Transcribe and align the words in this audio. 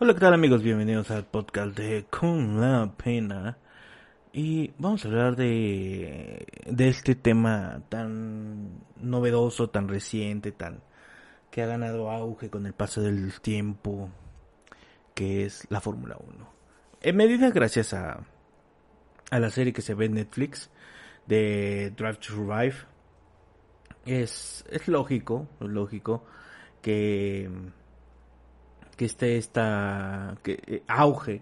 Hola, 0.00 0.14
¿qué 0.14 0.20
tal 0.20 0.32
amigos? 0.32 0.62
Bienvenidos 0.62 1.10
al 1.10 1.24
podcast 1.24 1.76
de 1.76 2.06
Con 2.08 2.60
la 2.60 2.94
Pena. 2.96 3.58
Y 4.32 4.70
vamos 4.78 5.04
a 5.04 5.08
hablar 5.08 5.34
de, 5.34 6.46
de 6.66 6.88
este 6.88 7.16
tema 7.16 7.82
tan 7.88 8.78
novedoso, 9.00 9.70
tan 9.70 9.88
reciente, 9.88 10.52
tan 10.52 10.82
que 11.50 11.62
ha 11.62 11.66
ganado 11.66 12.12
auge 12.12 12.48
con 12.48 12.64
el 12.66 12.74
paso 12.74 13.00
del 13.00 13.40
tiempo, 13.40 14.08
que 15.16 15.44
es 15.44 15.66
la 15.68 15.80
Fórmula 15.80 16.16
1. 16.16 16.48
En 17.00 17.16
medida 17.16 17.50
gracias 17.50 17.92
a, 17.92 18.24
a 19.32 19.40
la 19.40 19.50
serie 19.50 19.72
que 19.72 19.82
se 19.82 19.94
ve 19.94 20.04
en 20.04 20.14
Netflix 20.14 20.70
de 21.26 21.92
Drive 21.96 22.18
to 22.18 22.34
Survive, 22.34 22.76
es, 24.06 24.64
es 24.70 24.86
lógico, 24.86 25.48
lógico 25.58 26.24
que 26.82 27.50
que 28.98 29.06
esté 29.06 29.38
esta 29.38 30.36
que, 30.42 30.60
eh, 30.66 30.82
auge. 30.88 31.40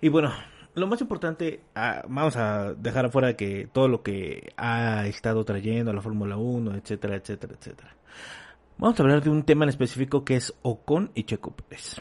Y 0.00 0.08
bueno, 0.08 0.32
lo 0.74 0.86
más 0.86 1.00
importante, 1.02 1.60
ah, 1.74 2.02
vamos 2.08 2.36
a 2.36 2.72
dejar 2.72 3.06
afuera 3.06 3.36
que 3.36 3.68
todo 3.70 3.88
lo 3.88 4.02
que 4.02 4.54
ha 4.56 5.06
estado 5.06 5.44
trayendo 5.44 5.92
la 5.92 6.00
Fórmula 6.00 6.36
1, 6.38 6.76
etcétera, 6.76 7.16
etcétera, 7.16 7.54
etcétera. 7.58 7.96
Vamos 8.78 8.98
a 8.98 9.02
hablar 9.02 9.22
de 9.22 9.30
un 9.30 9.42
tema 9.42 9.64
en 9.64 9.70
específico 9.70 10.24
que 10.24 10.36
es 10.36 10.54
Ocon 10.62 11.10
y 11.14 11.24
Checo 11.24 11.50
Pérez. 11.50 12.00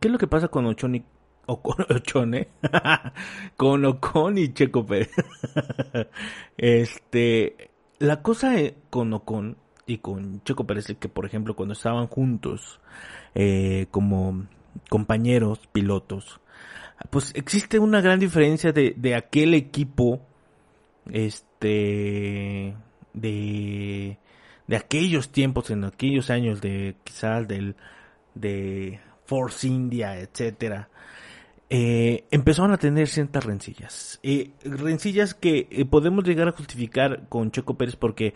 ¿Qué 0.00 0.08
es 0.08 0.12
lo 0.12 0.18
que 0.18 0.26
pasa 0.26 0.48
con 0.48 0.66
Ocon 0.66 0.96
y 0.96 1.04
Ocon, 1.46 1.86
Ochone? 1.88 2.48
con 3.56 3.84
Ocon 3.84 4.38
y 4.38 4.52
Checo 4.52 4.84
Pérez. 4.84 5.12
este, 6.56 7.70
la 8.00 8.22
cosa 8.22 8.58
e, 8.58 8.76
con 8.90 9.12
Ocon 9.12 9.56
y 9.86 9.98
con 9.98 10.42
Checo 10.42 10.66
Pérez 10.66 10.86
que, 10.98 11.08
por 11.08 11.26
ejemplo, 11.26 11.54
cuando 11.54 11.74
estaban 11.74 12.08
juntos 12.08 12.80
eh, 13.34 13.86
como 13.90 14.46
compañeros 14.88 15.60
pilotos, 15.72 16.40
pues 17.10 17.32
existe 17.34 17.78
una 17.78 18.00
gran 18.00 18.18
diferencia 18.18 18.72
de, 18.72 18.94
de 18.96 19.14
aquel 19.14 19.54
equipo, 19.54 20.20
este, 21.10 22.74
de, 23.12 24.18
de 24.66 24.76
aquellos 24.76 25.30
tiempos, 25.30 25.70
en 25.70 25.84
aquellos 25.84 26.30
años 26.30 26.60
de 26.60 26.96
quizás 27.04 27.46
del, 27.46 27.76
de 28.34 29.00
Force 29.26 29.66
India, 29.66 30.18
etcétera, 30.18 30.88
eh, 31.68 32.26
empezaron 32.30 32.72
a 32.72 32.78
tener 32.78 33.08
ciertas 33.08 33.44
rencillas. 33.44 34.20
Eh, 34.22 34.50
rencillas 34.64 35.34
que 35.34 35.66
eh, 35.70 35.84
podemos 35.84 36.24
llegar 36.24 36.48
a 36.48 36.52
justificar 36.52 37.28
con 37.28 37.50
Checo 37.50 37.74
Pérez 37.74 37.96
porque 37.96 38.34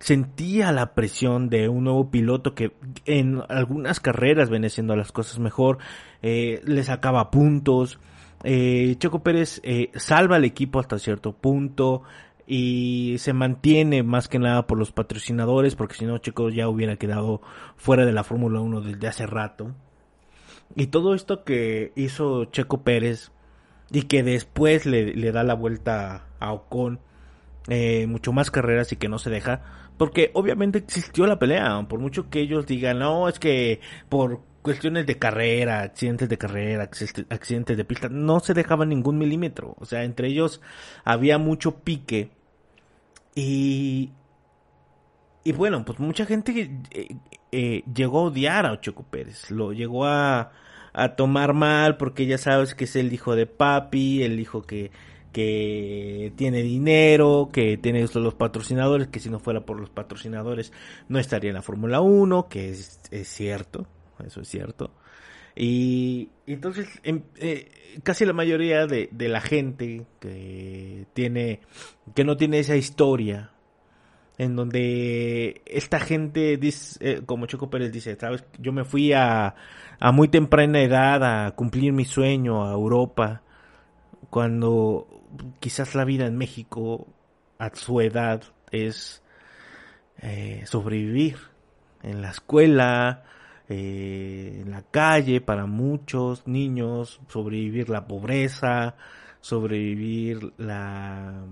sentía 0.00 0.72
la 0.72 0.94
presión 0.94 1.48
de 1.48 1.68
un 1.68 1.84
nuevo 1.84 2.10
piloto 2.10 2.54
que 2.54 2.72
en 3.04 3.40
algunas 3.48 4.00
carreras 4.00 4.50
venía 4.50 4.66
haciendo 4.66 4.96
las 4.96 5.12
cosas 5.12 5.38
mejor, 5.38 5.78
eh, 6.22 6.60
le 6.64 6.82
sacaba 6.82 7.30
puntos. 7.30 8.00
Eh, 8.42 8.96
Checo 8.98 9.22
Pérez 9.22 9.62
salva 9.94 10.36
al 10.36 10.44
equipo 10.44 10.80
hasta 10.80 10.98
cierto 10.98 11.32
punto 11.32 12.02
y 12.44 13.14
se 13.18 13.32
mantiene 13.32 14.02
más 14.02 14.26
que 14.26 14.40
nada 14.40 14.66
por 14.66 14.76
los 14.76 14.90
patrocinadores 14.90 15.76
porque 15.76 15.94
si 15.94 16.04
no 16.04 16.18
Checo 16.18 16.50
ya 16.50 16.68
hubiera 16.68 16.96
quedado 16.96 17.40
fuera 17.76 18.04
de 18.04 18.12
la 18.12 18.24
Fórmula 18.24 18.60
1 18.60 18.80
desde 18.80 19.06
hace 19.06 19.26
rato. 19.26 19.72
Y 20.76 20.86
todo 20.88 21.14
esto 21.14 21.44
que 21.44 21.92
hizo 21.96 22.46
Checo 22.46 22.82
Pérez 22.82 23.30
y 23.90 24.02
que 24.02 24.22
después 24.22 24.86
le, 24.86 25.14
le 25.14 25.32
da 25.32 25.42
la 25.42 25.54
vuelta 25.54 26.26
a 26.40 26.52
Ocon, 26.52 27.00
eh, 27.68 28.06
mucho 28.06 28.32
más 28.32 28.50
carreras 28.50 28.92
y 28.92 28.96
que 28.96 29.08
no 29.08 29.18
se 29.18 29.30
deja, 29.30 29.62
porque 29.98 30.30
obviamente 30.34 30.78
existió 30.78 31.26
la 31.26 31.38
pelea, 31.38 31.86
por 31.88 32.00
mucho 32.00 32.28
que 32.30 32.40
ellos 32.40 32.66
digan, 32.66 32.98
no, 32.98 33.28
es 33.28 33.38
que 33.38 33.80
por 34.08 34.40
cuestiones 34.62 35.06
de 35.06 35.18
carrera, 35.18 35.82
accidentes 35.82 36.28
de 36.28 36.38
carrera, 36.38 36.84
accidentes 37.28 37.76
de 37.76 37.84
pista, 37.84 38.08
no 38.08 38.40
se 38.40 38.54
dejaba 38.54 38.86
ningún 38.86 39.18
milímetro, 39.18 39.76
o 39.78 39.84
sea, 39.84 40.04
entre 40.04 40.28
ellos 40.28 40.60
había 41.04 41.38
mucho 41.38 41.80
pique 41.80 42.30
y 43.34 44.10
y 45.44 45.52
bueno, 45.52 45.84
pues 45.84 45.98
mucha 45.98 46.24
gente 46.24 46.80
eh, 46.90 47.16
eh, 47.50 47.82
llegó 47.92 48.20
a 48.20 48.22
odiar 48.24 48.66
a 48.66 48.80
Checo 48.80 49.02
Pérez, 49.02 49.50
lo 49.50 49.72
llegó 49.72 50.06
a, 50.06 50.52
a 50.92 51.16
tomar 51.16 51.54
mal 51.54 51.96
porque 51.96 52.26
ya 52.26 52.38
sabes 52.38 52.74
que 52.74 52.84
es 52.84 52.96
el 52.96 53.12
hijo 53.12 53.34
de 53.34 53.46
papi, 53.46 54.22
el 54.22 54.38
hijo 54.40 54.62
que, 54.62 54.90
que 55.32 56.32
tiene 56.36 56.62
dinero, 56.62 57.48
que 57.52 57.76
tiene 57.76 58.06
los 58.14 58.34
patrocinadores, 58.34 59.08
que 59.08 59.20
si 59.20 59.30
no 59.30 59.38
fuera 59.38 59.64
por 59.64 59.80
los 59.80 59.90
patrocinadores 59.90 60.72
no 61.08 61.18
estaría 61.18 61.50
en 61.50 61.56
la 61.56 61.62
Fórmula 61.62 62.00
1, 62.00 62.48
que 62.48 62.70
es, 62.70 63.00
es, 63.10 63.28
cierto, 63.28 63.86
eso 64.24 64.42
es 64.42 64.48
cierto. 64.48 64.92
Y, 65.54 66.30
entonces 66.46 66.88
en, 67.02 67.24
eh, 67.36 67.70
casi 68.02 68.24
la 68.24 68.32
mayoría 68.32 68.86
de, 68.86 69.08
de 69.12 69.28
la 69.28 69.40
gente 69.40 70.06
que 70.20 71.06
tiene, 71.14 71.60
que 72.14 72.24
no 72.24 72.36
tiene 72.36 72.58
esa 72.58 72.76
historia 72.76 73.51
en 74.38 74.56
donde 74.56 75.62
esta 75.66 76.00
gente 76.00 76.56
dice, 76.56 76.98
eh, 77.00 77.22
como 77.24 77.46
Choco 77.46 77.70
Pérez 77.70 77.92
dice, 77.92 78.16
sabes, 78.18 78.44
yo 78.58 78.72
me 78.72 78.84
fui 78.84 79.12
a, 79.12 79.54
a 80.00 80.12
muy 80.12 80.28
temprana 80.28 80.80
edad 80.80 81.22
a 81.24 81.50
cumplir 81.52 81.92
mi 81.92 82.04
sueño 82.04 82.64
a 82.66 82.72
Europa, 82.72 83.42
cuando 84.30 85.06
quizás 85.60 85.94
la 85.94 86.04
vida 86.04 86.26
en 86.26 86.36
México 86.36 87.06
a 87.58 87.70
su 87.74 88.00
edad 88.00 88.42
es 88.70 89.22
eh, 90.18 90.62
sobrevivir 90.66 91.36
en 92.02 92.22
la 92.22 92.30
escuela, 92.30 93.24
eh, 93.68 94.60
en 94.62 94.70
la 94.70 94.82
calle 94.82 95.40
para 95.40 95.66
muchos 95.66 96.46
niños, 96.46 97.20
sobrevivir 97.28 97.88
la 97.88 98.06
pobreza, 98.06 98.96
sobrevivir 99.40 100.52
la, 100.58 101.44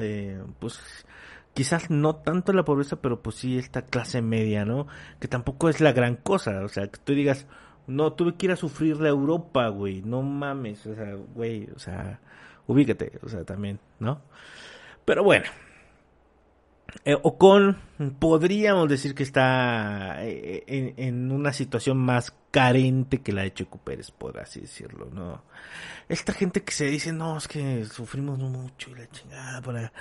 eh, 0.00 0.42
pues 0.58 1.06
quizás 1.54 1.90
no 1.90 2.16
tanto 2.16 2.52
la 2.52 2.64
pobreza, 2.64 2.96
pero 2.96 3.22
pues 3.22 3.36
sí 3.36 3.58
esta 3.58 3.82
clase 3.82 4.20
media, 4.20 4.64
¿no? 4.64 4.86
Que 5.20 5.28
tampoco 5.28 5.68
es 5.68 5.80
la 5.80 5.92
gran 5.92 6.16
cosa, 6.16 6.62
o 6.64 6.68
sea, 6.68 6.88
que 6.88 6.98
tú 7.02 7.14
digas, 7.14 7.46
no, 7.86 8.12
tuve 8.12 8.34
que 8.34 8.46
ir 8.46 8.52
a 8.52 8.56
sufrir 8.56 9.00
la 9.00 9.08
Europa, 9.08 9.68
güey, 9.68 10.02
no 10.02 10.22
mames, 10.22 10.86
o 10.86 10.94
sea, 10.94 11.14
güey, 11.14 11.68
o 11.74 11.78
sea, 11.78 12.20
ubícate, 12.66 13.18
o 13.22 13.28
sea, 13.28 13.44
también, 13.44 13.78
¿no? 14.00 14.20
Pero 15.04 15.22
bueno, 15.22 15.46
eh, 17.04 17.16
Ocon 17.22 17.78
podríamos 18.18 18.88
decir 18.88 19.14
que 19.14 19.22
está 19.22 20.24
eh, 20.24 20.64
en, 20.66 20.94
en, 20.96 21.32
una 21.32 21.52
situación 21.52 21.98
más 21.98 22.34
carente 22.50 23.20
que 23.20 23.32
la 23.32 23.42
de 23.42 23.52
Checo 23.52 23.78
Pérez, 23.78 24.10
por 24.10 24.38
así 24.38 24.60
decirlo, 24.60 25.10
¿no? 25.10 25.44
Esta 26.08 26.32
gente 26.32 26.62
que 26.62 26.72
se 26.72 26.86
dice, 26.86 27.12
no, 27.12 27.36
es 27.36 27.48
que 27.48 27.84
sufrimos 27.86 28.38
mucho 28.38 28.90
y 28.90 28.94
la 28.94 29.10
chingada, 29.10 29.62
para... 29.62 29.92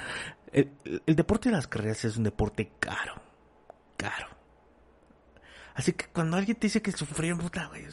El, 0.51 0.71
el 1.05 1.15
deporte 1.15 1.49
de 1.49 1.55
las 1.55 1.67
carreras 1.67 2.05
es 2.05 2.17
un 2.17 2.23
deporte 2.23 2.73
caro, 2.79 3.15
caro. 3.97 4.27
Así 5.75 5.93
que 5.93 6.05
cuando 6.07 6.37
alguien 6.37 6.57
te 6.57 6.67
dice 6.67 6.81
que 6.81 6.91
sufrieron, 6.91 7.39
puta, 7.39 7.67
güey, 7.67 7.85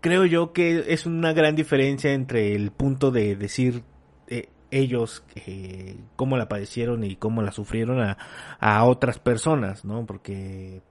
creo 0.00 0.26
yo 0.26 0.52
que 0.52 0.92
es 0.92 1.06
una 1.06 1.32
gran 1.32 1.54
diferencia 1.54 2.12
entre 2.12 2.54
el 2.54 2.72
punto 2.72 3.10
de 3.10 3.36
decir 3.36 3.84
eh, 4.26 4.48
ellos 4.78 5.24
eh, 5.34 5.96
cómo 6.16 6.36
la 6.36 6.48
padecieron 6.48 7.04
y 7.04 7.16
cómo 7.16 7.42
la 7.42 7.52
sufrieron 7.52 8.00
a, 8.00 8.18
a 8.60 8.84
otras 8.84 9.18
personas, 9.18 9.84
¿no? 9.84 10.06
Porque 10.06 10.82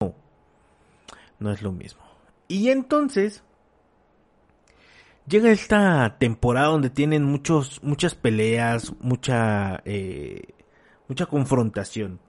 no, 0.00 0.14
no 1.38 1.52
es 1.52 1.62
lo 1.62 1.72
mismo. 1.72 2.02
Y 2.48 2.70
entonces 2.70 3.42
llega 5.26 5.50
esta 5.50 6.16
temporada 6.18 6.68
donde 6.68 6.90
tienen 6.90 7.24
muchos 7.24 7.82
muchas 7.82 8.14
peleas, 8.14 8.94
mucha 9.00 9.82
eh, 9.84 10.54
mucha 11.08 11.26
confrontación 11.26 12.20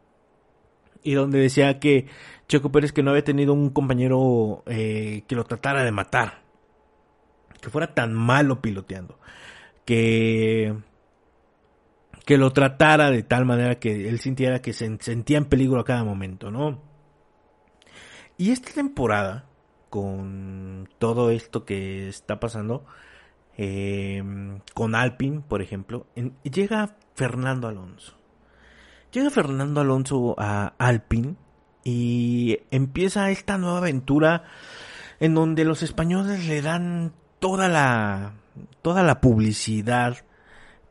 y 1.03 1.13
donde 1.13 1.39
decía 1.39 1.79
que 1.79 2.07
Checo 2.47 2.71
Pérez 2.71 2.91
que 2.91 3.03
no 3.03 3.11
había 3.11 3.23
tenido 3.23 3.53
un 3.53 3.69
compañero 3.69 4.63
eh, 4.65 5.23
que 5.27 5.35
lo 5.35 5.45
tratara 5.45 5.83
de 5.83 5.91
matar, 5.91 6.41
que 7.61 7.69
fuera 7.69 7.93
tan 7.93 8.13
malo 8.13 8.61
piloteando, 8.61 9.19
que 9.89 10.75
que 12.23 12.37
lo 12.37 12.53
tratara 12.53 13.09
de 13.09 13.23
tal 13.23 13.45
manera 13.45 13.79
que 13.79 14.07
él 14.07 14.19
sintiera 14.19 14.61
que 14.61 14.71
se 14.71 14.95
sentía 14.99 15.39
en 15.39 15.45
peligro 15.45 15.79
a 15.79 15.83
cada 15.83 16.03
momento, 16.03 16.51
¿no? 16.51 16.79
Y 18.37 18.51
esta 18.51 18.71
temporada, 18.71 19.45
con 19.89 20.87
todo 20.99 21.31
esto 21.31 21.65
que 21.65 22.07
está 22.07 22.39
pasando, 22.39 22.85
eh, 23.57 24.23
con 24.75 24.93
Alpine, 24.93 25.41
por 25.41 25.63
ejemplo, 25.63 26.05
llega 26.43 26.95
Fernando 27.15 27.67
Alonso. 27.67 28.15
Llega 29.11 29.31
Fernando 29.31 29.81
Alonso 29.81 30.35
a 30.37 30.75
Alpine 30.77 31.33
y 31.83 32.59
empieza 32.69 33.31
esta 33.31 33.57
nueva 33.57 33.79
aventura 33.79 34.43
en 35.19 35.33
donde 35.33 35.65
los 35.65 35.81
españoles 35.81 36.47
le 36.47 36.61
dan 36.61 37.11
toda 37.39 37.69
la 37.69 38.33
toda 38.81 39.03
la 39.03 39.21
publicidad 39.21 40.17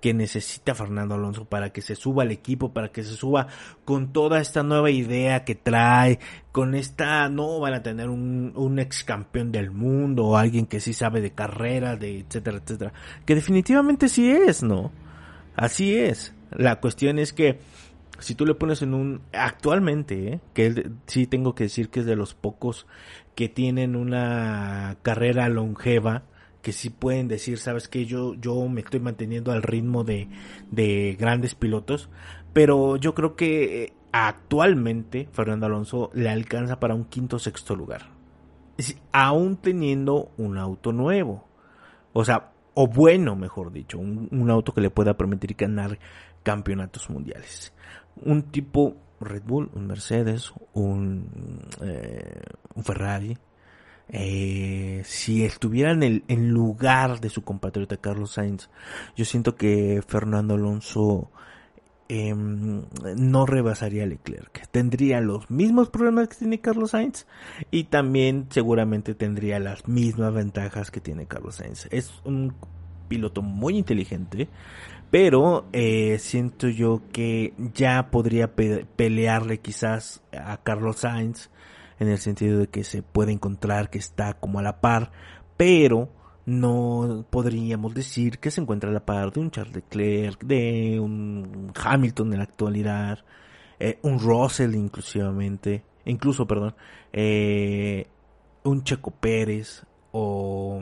que 0.00 0.14
necesita 0.14 0.74
Fernando 0.74 1.14
Alonso 1.16 1.44
para 1.44 1.70
que 1.70 1.82
se 1.82 1.96
suba 1.96 2.22
al 2.22 2.30
equipo, 2.30 2.72
para 2.72 2.92
que 2.92 3.02
se 3.02 3.14
suba 3.14 3.48
con 3.84 4.12
toda 4.12 4.40
esta 4.40 4.62
nueva 4.62 4.90
idea 4.90 5.44
que 5.44 5.54
trae, 5.54 6.20
con 6.52 6.74
esta, 6.74 7.28
no 7.28 7.58
van 7.60 7.74
a 7.74 7.82
tener 7.82 8.08
un, 8.08 8.52
un 8.54 8.78
ex 8.78 9.02
campeón 9.02 9.50
del 9.50 9.70
mundo 9.70 10.26
o 10.26 10.36
alguien 10.36 10.66
que 10.66 10.80
sí 10.80 10.92
sabe 10.92 11.20
de 11.20 11.32
carrera, 11.32 11.96
de 11.96 12.20
etcétera, 12.20 12.58
etcétera, 12.58 12.92
que 13.24 13.34
definitivamente 13.34 14.08
sí 14.08 14.30
es, 14.30 14.62
¿no? 14.62 14.92
Así 15.56 15.96
es. 15.96 16.32
La 16.52 16.80
cuestión 16.80 17.18
es 17.18 17.32
que 17.32 17.58
si 18.18 18.34
tú 18.34 18.46
le 18.46 18.54
pones 18.54 18.82
en 18.82 18.94
un 18.94 19.22
actualmente, 19.32 20.34
¿eh? 20.34 20.40
que 20.54 20.90
sí 21.06 21.26
tengo 21.26 21.54
que 21.54 21.64
decir 21.64 21.88
que 21.88 22.00
es 22.00 22.06
de 22.06 22.16
los 22.16 22.34
pocos 22.34 22.86
que 23.34 23.48
tienen 23.48 23.96
una 23.96 24.96
carrera 25.02 25.48
longeva, 25.48 26.22
que 26.62 26.72
sí 26.72 26.90
pueden 26.90 27.28
decir, 27.28 27.58
sabes 27.58 27.88
que 27.88 28.04
yo, 28.04 28.34
yo 28.34 28.68
me 28.68 28.80
estoy 28.80 29.00
manteniendo 29.00 29.52
al 29.52 29.62
ritmo 29.62 30.04
de, 30.04 30.28
de 30.70 31.16
grandes 31.18 31.54
pilotos, 31.54 32.10
pero 32.52 32.96
yo 32.96 33.14
creo 33.14 33.36
que 33.36 33.84
eh, 33.84 33.92
actualmente 34.12 35.28
Fernando 35.32 35.66
Alonso 35.66 36.10
le 36.14 36.28
alcanza 36.28 36.80
para 36.80 36.94
un 36.94 37.04
quinto 37.04 37.38
sexto 37.38 37.76
lugar, 37.76 38.10
aún 39.12 39.56
teniendo 39.56 40.32
un 40.36 40.58
auto 40.58 40.92
nuevo, 40.92 41.46
o 42.12 42.24
sea, 42.24 42.52
o 42.74 42.86
bueno, 42.86 43.36
mejor 43.36 43.72
dicho, 43.72 43.98
un, 43.98 44.28
un 44.30 44.50
auto 44.50 44.72
que 44.72 44.80
le 44.80 44.90
pueda 44.90 45.16
permitir 45.16 45.54
ganar 45.54 45.98
campeonatos 46.42 47.10
mundiales. 47.10 47.72
Un 48.22 48.42
tipo 48.42 48.96
Red 49.20 49.42
Bull, 49.44 49.70
un 49.74 49.86
Mercedes, 49.86 50.52
un, 50.74 51.60
eh, 51.82 52.40
un 52.74 52.84
Ferrari, 52.84 53.36
eh, 54.10 55.02
si 55.04 55.44
estuviera 55.44 55.92
en 55.92 56.02
el 56.02 56.24
en 56.28 56.48
lugar 56.50 57.20
de 57.20 57.28
su 57.28 57.42
compatriota 57.42 57.98
Carlos 57.98 58.32
Sainz, 58.32 58.70
yo 59.16 59.24
siento 59.24 59.54
que 59.54 60.02
Fernando 60.06 60.54
Alonso 60.54 61.30
em, 62.08 62.84
no 63.16 63.44
rebasaría 63.44 64.04
a 64.04 64.06
Leclerc. 64.06 64.66
Tendría 64.70 65.20
los 65.20 65.50
mismos 65.50 65.90
problemas 65.90 66.28
que 66.28 66.36
tiene 66.36 66.60
Carlos 66.60 66.92
Sainz 66.92 67.26
y 67.70 67.84
también 67.84 68.46
seguramente 68.48 69.14
tendría 69.14 69.58
las 69.58 69.86
mismas 69.86 70.32
ventajas 70.32 70.90
que 70.90 71.00
tiene 71.00 71.26
Carlos 71.26 71.56
Sainz. 71.56 71.86
Es 71.90 72.12
un 72.24 72.54
piloto 73.08 73.42
muy 73.42 73.76
inteligente, 73.76 74.48
pero 75.10 75.66
eh, 75.72 76.18
siento 76.18 76.68
yo 76.68 77.02
que 77.12 77.52
ya 77.74 78.10
podría 78.10 78.54
pelearle 78.54 79.60
quizás 79.60 80.22
a 80.32 80.58
Carlos 80.62 80.98
Sainz 80.98 81.50
en 81.98 82.08
el 82.08 82.18
sentido 82.18 82.58
de 82.58 82.68
que 82.68 82.84
se 82.84 83.02
puede 83.02 83.32
encontrar 83.32 83.90
que 83.90 83.98
está 83.98 84.34
como 84.34 84.58
a 84.58 84.62
la 84.62 84.80
par, 84.80 85.10
pero 85.56 86.10
no 86.46 87.26
podríamos 87.28 87.92
decir 87.92 88.38
que 88.38 88.50
se 88.50 88.60
encuentra 88.60 88.88
a 88.88 88.92
la 88.92 89.04
par 89.04 89.32
de 89.32 89.40
un 89.40 89.50
Charles 89.50 89.74
Leclerc, 89.74 90.42
de 90.44 90.98
un 90.98 91.72
Hamilton 91.74 92.32
en 92.32 92.38
la 92.38 92.44
actualidad, 92.44 93.18
eh, 93.78 93.98
un 94.02 94.18
Russell 94.18 94.74
inclusivamente, 94.74 95.84
incluso, 96.06 96.46
perdón, 96.46 96.74
eh, 97.12 98.06
un 98.64 98.82
Checo 98.82 99.10
Pérez 99.10 99.84
o... 100.12 100.80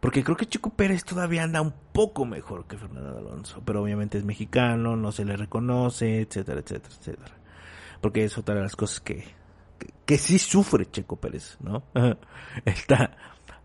Porque 0.00 0.24
creo 0.24 0.36
que 0.36 0.46
Checo 0.46 0.70
Pérez 0.70 1.04
todavía 1.04 1.44
anda 1.44 1.60
un 1.60 1.74
poco 1.92 2.24
mejor 2.24 2.66
que 2.66 2.76
Fernando 2.76 3.18
Alonso, 3.18 3.62
pero 3.64 3.82
obviamente 3.82 4.18
es 4.18 4.24
mexicano, 4.24 4.96
no 4.96 5.12
se 5.12 5.24
le 5.24 5.36
reconoce, 5.36 6.22
etcétera, 6.22 6.60
etcétera, 6.60 6.94
etcétera. 6.98 7.34
Porque 8.00 8.24
es 8.24 8.36
otra 8.36 8.56
de 8.56 8.62
las 8.62 8.74
cosas 8.74 9.00
que 9.00 9.41
que 10.04 10.18
sí 10.18 10.38
sufre 10.38 10.90
Checo 10.90 11.16
Pérez, 11.16 11.56
¿no? 11.60 11.82
Esta 12.64 13.16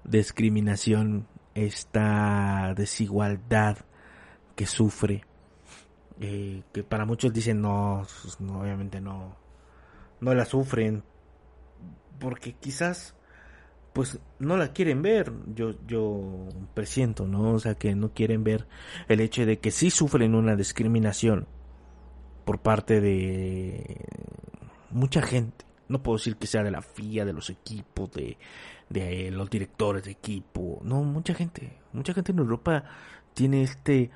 discriminación, 0.04 1.28
esta 1.54 2.74
desigualdad 2.75 3.78
que 4.56 4.66
sufre, 4.66 5.25
eh, 6.19 6.64
que 6.72 6.84
para 6.84 7.06
muchos 7.06 7.34
dicen 7.34 7.62
pues, 7.62 8.40
no, 8.40 8.62
obviamente 8.62 9.02
no, 9.02 9.36
no 10.22 10.34
la 10.34 10.46
sufren, 10.46 11.04
porque 12.20 12.54
quizás 12.54 13.16
pues 13.94 14.20
no 14.38 14.58
la 14.58 14.74
quieren 14.74 15.02
ver, 15.02 15.34
yo, 15.56 15.74
yo 15.88 16.48
presiento, 16.75 17.25
¿no? 17.28 17.54
O 17.54 17.60
sea, 17.60 17.74
que 17.74 17.96
no 17.96 18.13
quieren 18.13 18.44
ver 18.44 18.68
el 19.08 19.20
hecho 19.22 19.44
de 19.46 19.58
que 19.58 19.72
sí 19.72 19.90
sufren 19.90 20.36
una 20.36 20.56
discriminación 20.56 21.48
por 22.46 22.60
parte 22.60 23.02
de 23.02 24.06
mucha 24.92 25.24
gente 25.24 25.67
no 25.88 26.01
puedo 26.01 26.18
decir 26.18 26.38
que 26.38 26.48
sea 26.48 26.63
de 26.63 26.72
la 26.72 26.81
FIA, 26.81 27.25
de 27.25 27.34
los 27.34 27.50
equipos, 27.50 28.12
de, 28.12 28.38
de 28.89 29.31
los 29.31 29.50
directores 29.50 30.04
de 30.04 30.12
equipo. 30.12 30.80
No, 30.84 31.04
mucha 31.04 31.34
gente. 31.34 31.78
Mucha 31.94 32.13
gente 32.13 32.31
en 32.31 32.39
Europa 32.39 32.84
tiene 33.34 33.63
este 33.63 34.12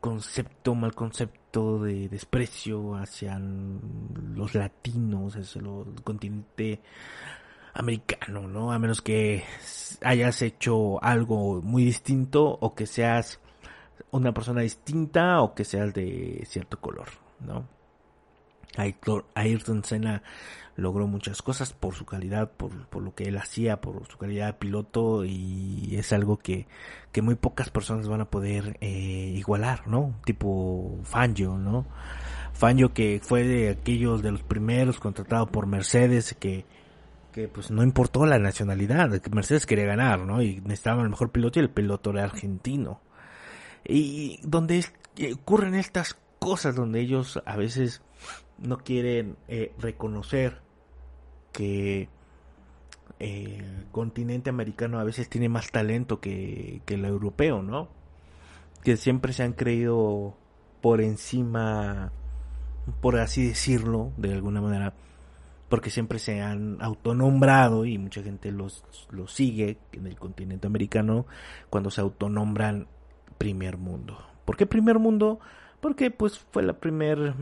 concepto, 0.00 0.74
mal 0.74 0.94
concepto 0.94 1.82
de 1.82 2.08
desprecio 2.08 2.96
hacia 2.96 3.38
los 3.38 4.54
latinos, 4.54 5.36
hacia 5.36 5.60
el 5.60 6.02
continente 6.02 6.80
americano, 7.74 8.48
¿no? 8.48 8.72
A 8.72 8.78
menos 8.78 9.02
que 9.02 9.44
hayas 10.02 10.42
hecho 10.42 11.02
algo 11.02 11.62
muy 11.62 11.84
distinto 11.84 12.44
o 12.44 12.74
que 12.74 12.86
seas 12.86 13.40
una 14.10 14.32
persona 14.32 14.62
distinta 14.62 15.40
o 15.42 15.54
que 15.54 15.64
seas 15.64 15.94
de 15.94 16.44
cierto 16.46 16.80
color, 16.80 17.08
¿no? 17.40 17.77
Ayrton 19.34 19.84
Senna 19.84 20.22
logró 20.78 21.08
muchas 21.08 21.42
cosas 21.42 21.72
por 21.72 21.94
su 21.94 22.06
calidad, 22.06 22.52
por, 22.52 22.86
por, 22.86 23.02
lo 23.02 23.14
que 23.14 23.24
él 23.24 23.36
hacía, 23.36 23.80
por 23.80 24.06
su 24.06 24.16
calidad 24.16 24.46
de 24.46 24.52
piloto 24.52 25.24
y 25.24 25.96
es 25.96 26.12
algo 26.12 26.38
que, 26.38 26.66
que 27.10 27.20
muy 27.20 27.34
pocas 27.34 27.68
personas 27.68 28.06
van 28.06 28.20
a 28.20 28.30
poder 28.30 28.78
eh, 28.80 29.34
igualar, 29.36 29.88
¿no? 29.88 30.14
Tipo 30.24 31.00
Fangio, 31.02 31.58
¿no? 31.58 31.84
Fangio 32.52 32.94
que 32.94 33.20
fue 33.22 33.42
de 33.42 33.70
aquellos 33.70 34.22
de 34.22 34.30
los 34.30 34.42
primeros 34.42 35.00
contratados 35.00 35.50
por 35.50 35.66
Mercedes 35.66 36.36
que, 36.38 36.64
que 37.32 37.48
pues 37.48 37.72
no 37.72 37.82
importó 37.82 38.24
la 38.24 38.38
nacionalidad, 38.38 39.20
que 39.20 39.30
Mercedes 39.30 39.66
quería 39.66 39.86
ganar, 39.86 40.20
¿no? 40.20 40.42
Y 40.42 40.60
necesitaba 40.60 41.02
el 41.02 41.10
mejor 41.10 41.32
piloto 41.32 41.58
y 41.58 41.62
el 41.62 41.70
piloto 41.70 42.10
era 42.10 42.22
argentino. 42.22 43.00
Y 43.84 44.38
donde 44.44 44.84
ocurren 45.34 45.74
estas 45.74 46.16
cosas 46.38 46.76
donde 46.76 47.00
ellos 47.00 47.42
a 47.44 47.56
veces 47.56 48.00
no 48.58 48.78
quieren 48.78 49.36
eh, 49.48 49.72
reconocer 49.78 50.60
que 51.52 52.08
eh, 53.18 53.58
el 53.60 53.86
continente 53.90 54.50
americano 54.50 54.98
a 54.98 55.04
veces 55.04 55.28
tiene 55.28 55.48
más 55.48 55.70
talento 55.70 56.20
que, 56.20 56.82
que 56.84 56.94
el 56.94 57.04
europeo, 57.04 57.62
¿no? 57.62 57.88
Que 58.82 58.96
siempre 58.96 59.32
se 59.32 59.42
han 59.42 59.52
creído 59.52 60.36
por 60.80 61.00
encima, 61.00 62.12
por 63.00 63.18
así 63.18 63.46
decirlo, 63.46 64.12
de 64.16 64.34
alguna 64.34 64.60
manera, 64.60 64.94
porque 65.68 65.90
siempre 65.90 66.18
se 66.18 66.40
han 66.40 66.80
autonombrado 66.80 67.84
y 67.84 67.98
mucha 67.98 68.22
gente 68.22 68.52
los, 68.52 68.84
los 69.10 69.32
sigue 69.32 69.78
en 69.92 70.06
el 70.06 70.16
continente 70.16 70.66
americano 70.66 71.26
cuando 71.70 71.90
se 71.90 72.00
autonombran 72.00 72.86
primer 73.36 73.76
mundo. 73.76 74.18
¿Por 74.44 74.56
qué 74.56 74.66
primer 74.66 74.98
mundo? 74.98 75.40
Porque 75.80 76.10
pues 76.10 76.38
fue 76.38 76.62
la 76.62 76.74
primer 76.74 77.34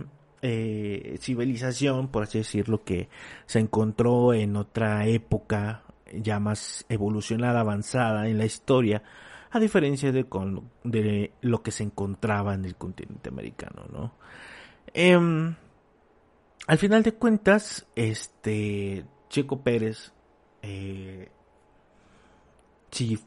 eh, 0.42 1.16
civilización, 1.20 2.08
por 2.08 2.24
así 2.24 2.38
decirlo, 2.38 2.84
que 2.84 3.08
se 3.46 3.58
encontró 3.58 4.34
en 4.34 4.56
otra 4.56 5.06
época 5.06 5.82
ya 6.12 6.38
más 6.38 6.84
evolucionada, 6.88 7.60
avanzada 7.60 8.28
en 8.28 8.38
la 8.38 8.44
historia, 8.44 9.02
a 9.50 9.58
diferencia 9.58 10.12
de, 10.12 10.24
con, 10.24 10.70
de 10.84 11.32
lo 11.40 11.62
que 11.62 11.70
se 11.70 11.82
encontraba 11.82 12.54
en 12.54 12.64
el 12.64 12.76
continente 12.76 13.28
americano, 13.28 13.86
¿no? 13.90 14.14
Em, 14.92 15.54
al 16.66 16.78
final 16.78 17.02
de 17.02 17.14
cuentas, 17.14 17.86
este 17.94 19.04
Checo 19.28 19.62
Pérez, 19.62 20.12
eh, 20.62 21.30
si 22.90 23.18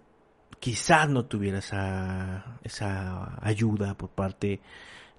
quizás 0.60 1.10
no 1.10 1.26
tuviera 1.26 1.60
esa, 1.60 2.60
esa 2.64 3.38
ayuda 3.42 3.96
por 3.96 4.10
parte 4.10 4.62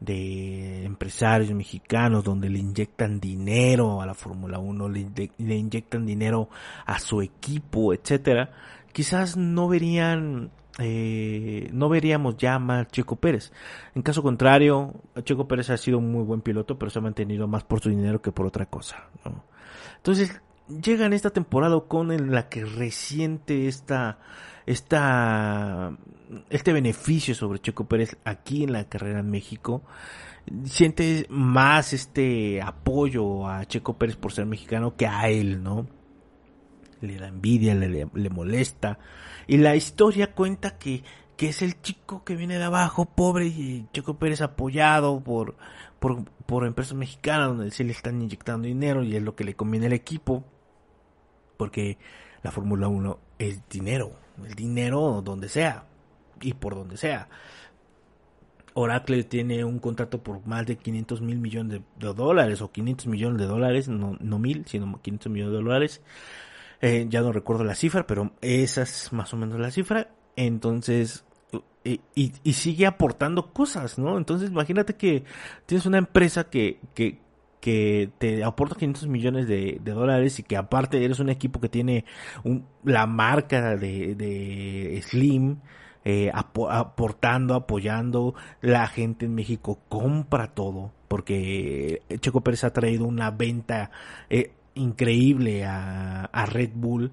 empresarios 0.07 1.52
mexicanos 1.52 2.25
donde 2.25 2.49
le 2.49 2.59
inyectan 2.59 3.21
dinero 3.21 4.00
a 4.00 4.07
la 4.07 4.14
Fórmula 4.14 4.59
1, 4.59 4.88
le, 4.88 5.30
le, 5.38 5.57
inyectan 5.57 6.07
dinero 6.07 6.49
a 6.87 6.99
su 6.99 7.21
equipo, 7.21 7.92
etcétera, 7.92 8.50
quizás 8.92 9.37
no 9.37 9.69
verían 9.69 10.50
eh, 10.78 11.69
no 11.73 11.88
veríamos 11.90 12.37
ya 12.38 12.59
más 12.59 12.88
Checo 12.88 13.16
Pérez. 13.16 13.52
En 13.95 14.02
caso 14.02 14.23
contrario, 14.23 14.95
Checo 15.25 15.47
Pérez 15.47 15.69
ha 15.71 15.76
sido 15.76 15.99
un 15.99 16.11
muy 16.11 16.25
buen 16.25 16.40
piloto, 16.40 16.78
pero 16.78 16.90
se 16.90 16.99
ha 16.99 17.02
mantenido 17.02 17.47
más 17.47 17.64
por 17.64 17.80
su 17.80 17.90
dinero 17.90 18.23
que 18.23 18.33
por 18.33 18.47
otra 18.47 18.66
cosa. 18.66 19.09
¿no? 19.25 19.45
Entonces, 19.97 20.40
llega 20.83 21.04
en 21.04 21.12
esta 21.12 21.30
temporada 21.30 21.78
con 21.87 22.12
en 22.12 22.33
la 22.33 22.49
que 22.49 22.64
resiente 22.64 23.66
esta 23.69 24.19
esta, 24.71 25.97
este 26.49 26.73
beneficio 26.73 27.35
sobre 27.35 27.61
Checo 27.61 27.89
Pérez 27.89 28.17
aquí 28.25 28.65
en 28.65 28.73
la 28.73 28.89
carrera 28.89 29.21
en 29.21 29.31
México, 29.31 29.83
siente 30.65 31.27
más 31.29 31.93
este 31.93 32.62
apoyo 32.62 33.49
a 33.49 33.65
Checo 33.65 33.99
Pérez 33.99 34.17
por 34.17 34.33
ser 34.33 34.47
mexicano 34.47 34.97
que 34.97 35.07
a 35.07 35.29
él, 35.29 35.62
¿no? 35.62 35.87
le 37.00 37.17
da 37.17 37.29
envidia, 37.29 37.75
le, 37.75 38.09
le, 38.12 38.31
molesta. 38.31 38.99
Y 39.47 39.57
la 39.57 39.75
historia 39.75 40.35
cuenta 40.35 40.79
que, 40.79 41.03
que 41.37 41.49
es 41.49 41.62
el 41.62 41.81
chico 41.81 42.25
que 42.25 42.37
viene 42.37 42.59
de 42.59 42.65
abajo, 42.65 43.07
pobre, 43.07 43.47
y 43.47 43.87
Checo 43.93 44.19
Pérez 44.19 44.43
apoyado 44.43 45.21
por, 45.23 45.57
por, 45.99 46.25
por 46.47 46.67
empresas 46.67 46.95
mexicanas 46.95 47.49
donde 47.49 47.71
se 47.71 47.85
le 47.85 47.93
están 47.93 48.21
inyectando 48.21 48.69
dinero 48.69 49.03
y 49.03 49.17
es 49.17 49.23
lo 49.23 49.35
que 49.35 49.45
le 49.45 49.55
conviene 49.55 49.87
al 49.87 49.93
equipo. 49.95 50.45
Porque 51.57 51.99
la 52.43 52.50
Fórmula 52.50 52.89
1 52.89 53.19
es 53.39 53.69
dinero, 53.69 54.12
el 54.47 54.55
dinero 54.55 55.23
donde 55.25 55.49
sea 55.49 55.85
y 56.41 56.55
por 56.55 56.75
donde 56.75 56.97
sea. 56.97 57.29
Oracle 58.75 59.25
tiene 59.25 59.65
un 59.65 59.79
contrato 59.79 60.23
por 60.23 60.47
más 60.47 60.67
de 60.67 60.77
500 60.77 61.21
mil 61.23 61.39
millones 61.39 61.81
de, 61.99 62.15
dólares 62.15 62.63
o 62.63 62.71
500 62.71 63.07
millones 63.09 63.39
de 63.41 63.47
dólares, 63.47 63.89
no, 63.89 64.17
no 64.21 64.39
mil, 64.39 64.65
sino 64.67 65.01
500 65.01 65.33
millones 65.33 65.53
de 65.53 65.63
dólares. 65.63 66.03
Eh, 66.81 67.07
ya 67.09 67.21
no 67.21 67.33
recuerdo 67.33 67.65
la 67.65 67.75
cifra, 67.75 68.07
pero 68.07 68.33
esa 68.41 68.83
es 68.83 69.13
más 69.13 69.35
o 69.35 69.37
menos 69.37 69.59
la 69.59 69.71
cifra. 69.71 70.09
Entonces, 70.37 71.25
y, 71.85 72.01
y, 72.15 72.53
sigue 72.53 72.87
aportando 72.87 73.53
cosas, 73.53 73.99
¿no? 73.99 74.19
Entonces, 74.19 74.51
imagínate 74.51 74.95
que 74.95 75.25
tienes 75.67 75.87
una 75.87 75.99
empresa 75.99 76.45
que, 76.51 76.79
que, 76.95 77.19
que 77.61 78.11
te 78.19 78.43
aporta 78.45 78.76
500 78.76 79.07
millones 79.09 79.47
de, 79.47 79.81
dólares 79.85 80.38
y 80.38 80.43
que 80.43 80.57
aparte 80.57 81.05
eres 81.05 81.21
un 81.21 81.29
equipo 81.29 81.61
que 81.61 81.69
tiene 81.69 82.05
un, 82.45 82.67
la 82.85 83.07
marca 83.07 83.76
de, 83.76 85.00
Slim, 85.07 85.59
eh, 86.05 86.31
aportando, 86.33 87.55
apoyando. 87.55 88.35
La 88.61 88.87
gente 88.87 89.26
en 89.26 89.35
México 89.35 89.81
compra 89.88 90.49
todo 90.55 90.93
porque 91.11 92.02
Checo 92.21 92.40
Pérez 92.40 92.62
ha 92.62 92.73
traído 92.73 93.05
una 93.05 93.33
venta 93.33 93.90
eh, 94.31 94.52
increíble 94.75 95.64
a, 95.64 96.47
Red 96.47 96.71
Bull. 96.75 97.11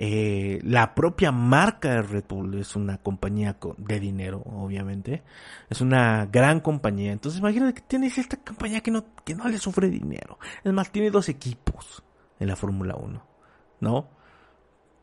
Eh, 0.00 0.60
la 0.62 0.94
propia 0.94 1.32
marca 1.32 1.90
de 1.90 2.02
Red 2.02 2.24
Bull 2.28 2.54
es 2.60 2.76
una 2.76 2.98
compañía 2.98 3.56
de 3.76 4.00
dinero, 4.00 4.42
obviamente. 4.46 5.24
Es 5.68 5.80
una 5.80 6.26
gran 6.26 6.60
compañía. 6.60 7.12
Entonces 7.12 7.40
imagínate 7.40 7.74
que 7.74 7.86
tienes 7.86 8.16
esta 8.16 8.36
compañía 8.36 8.80
que 8.80 8.92
no, 8.92 9.04
que 9.24 9.34
no 9.34 9.48
le 9.48 9.58
sufre 9.58 9.90
dinero. 9.90 10.38
Es 10.62 10.72
más, 10.72 10.92
tiene 10.92 11.10
dos 11.10 11.28
equipos 11.28 12.04
en 12.38 12.46
la 12.46 12.54
Fórmula 12.54 12.94
1, 12.94 13.26
¿no? 13.80 14.08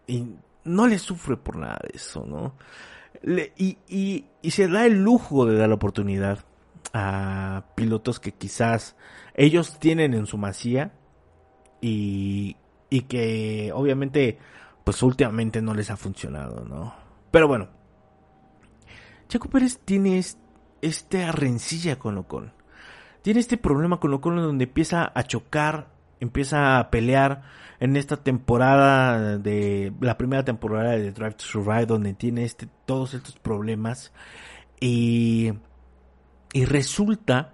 Y 0.08 0.26
no 0.64 0.88
le 0.88 0.98
sufre 0.98 1.36
por 1.36 1.58
nada 1.58 1.80
de 1.84 1.98
eso, 1.98 2.26
¿no? 2.26 2.56
y, 3.58 3.78
y, 3.88 4.26
y 4.42 4.52
se 4.52 4.68
da 4.68 4.86
el 4.86 5.02
lujo 5.02 5.46
de 5.46 5.58
dar 5.58 5.70
la 5.70 5.76
oportunidad 5.76 6.46
a 6.94 7.66
pilotos 7.76 8.20
que 8.20 8.34
quizás 8.34 8.96
ellos 9.34 9.80
tienen 9.80 10.14
en 10.14 10.28
su 10.28 10.38
masía 10.38 10.94
y, 11.82 12.58
y 12.90 13.02
que 13.02 13.72
obviamente 13.74 14.38
pues 14.86 15.04
últimamente 15.04 15.62
no 15.62 15.74
les 15.74 15.90
ha 15.90 15.98
funcionado, 15.98 16.64
¿no? 16.64 16.94
Pero 17.32 17.50
bueno, 17.50 17.68
Checo 19.28 19.50
Pérez 19.50 19.80
tiene 19.84 20.24
esta 20.82 21.32
rencilla 21.32 21.98
con 21.98 22.18
Ocon. 22.20 22.54
Tiene 23.24 23.40
este 23.40 23.58
problema 23.58 24.00
con 24.00 24.14
Ocon 24.14 24.38
donde 24.38 24.66
empieza 24.66 25.12
a 25.14 25.24
chocar, 25.24 25.90
empieza 26.20 26.78
a 26.78 26.92
pelear 26.92 27.42
en 27.80 27.98
esta 27.98 28.18
temporada 28.18 29.40
de 29.40 29.92
la 30.00 30.18
primera 30.18 30.46
temporada 30.46 30.92
de 30.92 31.12
Drive 31.12 31.34
to 31.34 31.44
Survive 31.44 31.88
donde 31.88 32.14
tiene 32.14 32.46
este 32.46 32.70
todos 32.86 33.16
estos 33.16 33.36
problemas 33.40 34.14
y 34.80 35.52
y 36.54 36.66
resulta 36.66 37.54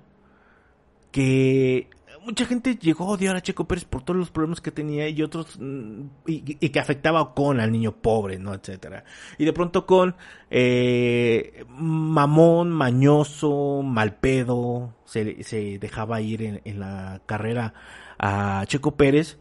que 1.11 1.89
mucha 2.25 2.45
gente 2.45 2.75
llegó 2.75 3.05
a 3.05 3.11
odiar 3.11 3.35
a 3.35 3.41
Checo 3.41 3.65
Pérez 3.65 3.85
por 3.85 4.03
todos 4.03 4.17
los 4.17 4.31
problemas 4.31 4.61
que 4.61 4.71
tenía 4.71 5.07
y 5.09 5.21
otros 5.21 5.57
mm, 5.59 6.01
y, 6.27 6.69
que 6.69 6.79
afectaba 6.79 7.33
con 7.33 7.59
al 7.59 7.71
niño 7.71 7.93
pobre, 7.93 8.39
¿no? 8.39 8.53
etcétera. 8.53 9.03
Y 9.37 9.45
de 9.45 9.53
pronto 9.53 9.85
con 9.85 10.15
eh, 10.49 11.65
mamón, 11.69 12.71
mañoso, 12.71 13.81
malpedo, 13.83 14.95
se, 15.05 15.43
se 15.43 15.79
dejaba 15.79 16.21
ir 16.21 16.43
en, 16.43 16.61
en 16.65 16.79
la 16.79 17.21
carrera 17.25 17.73
a 18.17 18.63
Checo 18.67 18.95
Pérez 18.95 19.37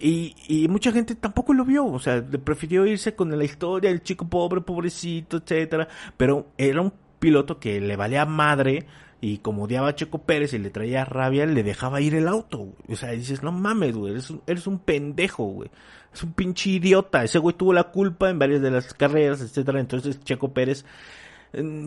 y, 0.00 0.34
y, 0.48 0.68
mucha 0.68 0.92
gente 0.92 1.14
tampoco 1.14 1.52
lo 1.54 1.64
vio, 1.64 1.86
o 1.86 1.98
sea, 1.98 2.24
prefirió 2.44 2.84
irse 2.86 3.14
con 3.14 3.36
la 3.36 3.44
historia 3.44 3.90
del 3.90 4.02
chico 4.02 4.28
pobre, 4.28 4.60
pobrecito, 4.60 5.36
etcétera, 5.38 5.88
pero 6.16 6.48
era 6.58 6.80
un 6.80 6.92
piloto 7.18 7.58
que 7.58 7.80
le 7.80 7.96
valía 7.96 8.26
madre 8.26 8.86
y 9.24 9.38
como 9.38 9.62
odiaba 9.62 9.88
a 9.88 9.94
Checo 9.94 10.18
Pérez 10.18 10.52
y 10.52 10.58
le 10.58 10.68
traía 10.68 11.06
rabia, 11.06 11.46
le 11.46 11.62
dejaba 11.62 12.02
ir 12.02 12.14
el 12.14 12.28
auto, 12.28 12.74
O 12.88 12.96
sea, 12.96 13.12
dices, 13.12 13.42
no 13.42 13.52
mames, 13.52 13.96
güey, 13.96 14.12
eres 14.12 14.28
un, 14.28 14.42
eres 14.46 14.66
un 14.66 14.78
pendejo, 14.78 15.44
güey. 15.44 15.70
Es 16.12 16.22
un 16.22 16.34
pinche 16.34 16.68
idiota. 16.68 17.24
Ese 17.24 17.38
güey 17.38 17.56
tuvo 17.56 17.72
la 17.72 17.84
culpa 17.84 18.28
en 18.28 18.38
varias 18.38 18.60
de 18.60 18.70
las 18.70 18.92
carreras, 18.92 19.40
etcétera. 19.40 19.80
Entonces 19.80 20.22
Checo 20.22 20.52
Pérez 20.52 20.84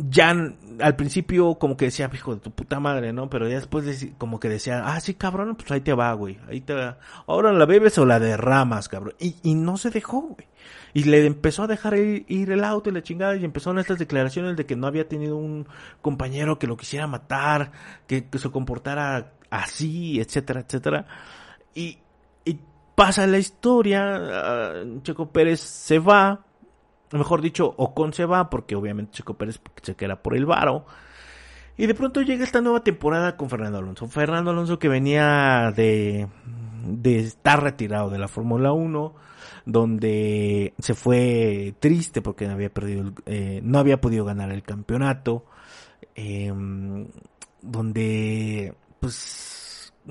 ya 0.09 0.35
al 0.79 0.95
principio 0.95 1.55
como 1.55 1.77
que 1.77 1.85
decía, 1.85 2.09
hijo 2.13 2.35
de 2.35 2.41
tu 2.41 2.51
puta 2.51 2.79
madre, 2.79 3.13
¿no? 3.13 3.29
Pero 3.29 3.47
ya 3.47 3.55
después 3.55 4.07
como 4.17 4.39
que 4.39 4.49
decía, 4.49 4.83
ah, 4.85 4.99
sí, 4.99 5.13
cabrón, 5.13 5.55
pues 5.55 5.71
ahí 5.71 5.81
te 5.81 5.93
va, 5.93 6.13
güey, 6.13 6.39
ahí 6.47 6.61
te 6.61 6.73
va. 6.73 6.99
Ahora 7.27 7.51
la 7.51 7.65
bebes 7.65 7.97
o 7.97 8.05
la 8.05 8.19
derramas, 8.19 8.89
cabrón. 8.89 9.13
Y, 9.19 9.35
y 9.43 9.55
no 9.55 9.77
se 9.77 9.89
dejó, 9.89 10.21
güey. 10.21 10.47
Y 10.93 11.03
le 11.03 11.25
empezó 11.25 11.63
a 11.63 11.67
dejar 11.67 11.95
ir, 11.95 12.51
el 12.51 12.63
auto 12.63 12.89
y 12.89 12.93
la 12.93 13.03
chingada 13.03 13.35
y 13.35 13.45
empezaron 13.45 13.77
estas 13.79 13.99
declaraciones 13.99 14.57
de 14.57 14.65
que 14.65 14.75
no 14.75 14.87
había 14.87 15.07
tenido 15.07 15.37
un 15.37 15.67
compañero 16.01 16.57
que 16.57 16.67
lo 16.67 16.77
quisiera 16.77 17.07
matar, 17.07 17.71
que, 18.07 18.25
se 18.33 18.49
comportara 18.49 19.33
así, 19.49 20.19
etcétera, 20.19 20.61
etcétera. 20.61 21.05
Y, 21.75 21.99
y 22.45 22.59
pasa 22.95 23.27
la 23.27 23.37
historia, 23.37 24.15
ah, 24.15 24.83
Checo 25.03 25.31
Pérez 25.31 25.59
se 25.59 25.99
va, 25.99 26.46
mejor 27.11 27.41
dicho, 27.41 27.73
Ocon 27.77 28.13
se 28.13 28.25
va, 28.25 28.49
porque 28.49 28.75
obviamente 28.75 29.13
Checo 29.13 29.35
Pérez 29.35 29.59
se 29.81 29.95
queda 29.95 30.21
por 30.21 30.35
el 30.35 30.45
varo. 30.45 30.85
Y 31.77 31.85
de 31.85 31.93
pronto 31.93 32.21
llega 32.21 32.43
esta 32.43 32.59
nueva 32.59 32.83
temporada 32.83 33.37
con 33.37 33.49
Fernando 33.49 33.77
Alonso. 33.77 34.07
Fernando 34.07 34.51
Alonso 34.51 34.79
que 34.79 34.89
venía 34.89 35.71
de, 35.75 36.27
de 36.83 37.19
estar 37.19 37.61
retirado 37.61 38.09
de 38.09 38.17
la 38.17 38.27
Fórmula 38.27 38.71
1, 38.71 39.13
donde 39.65 40.73
se 40.79 40.93
fue 40.95 41.75
triste 41.79 42.21
porque 42.21 42.47
había 42.47 42.69
perdido, 42.69 43.11
eh, 43.25 43.61
no 43.63 43.77
había 43.79 44.01
podido 44.01 44.25
ganar 44.25 44.51
el 44.51 44.63
campeonato, 44.63 45.45
em, 46.15 47.07
donde 47.61 48.73
pues 48.99 49.66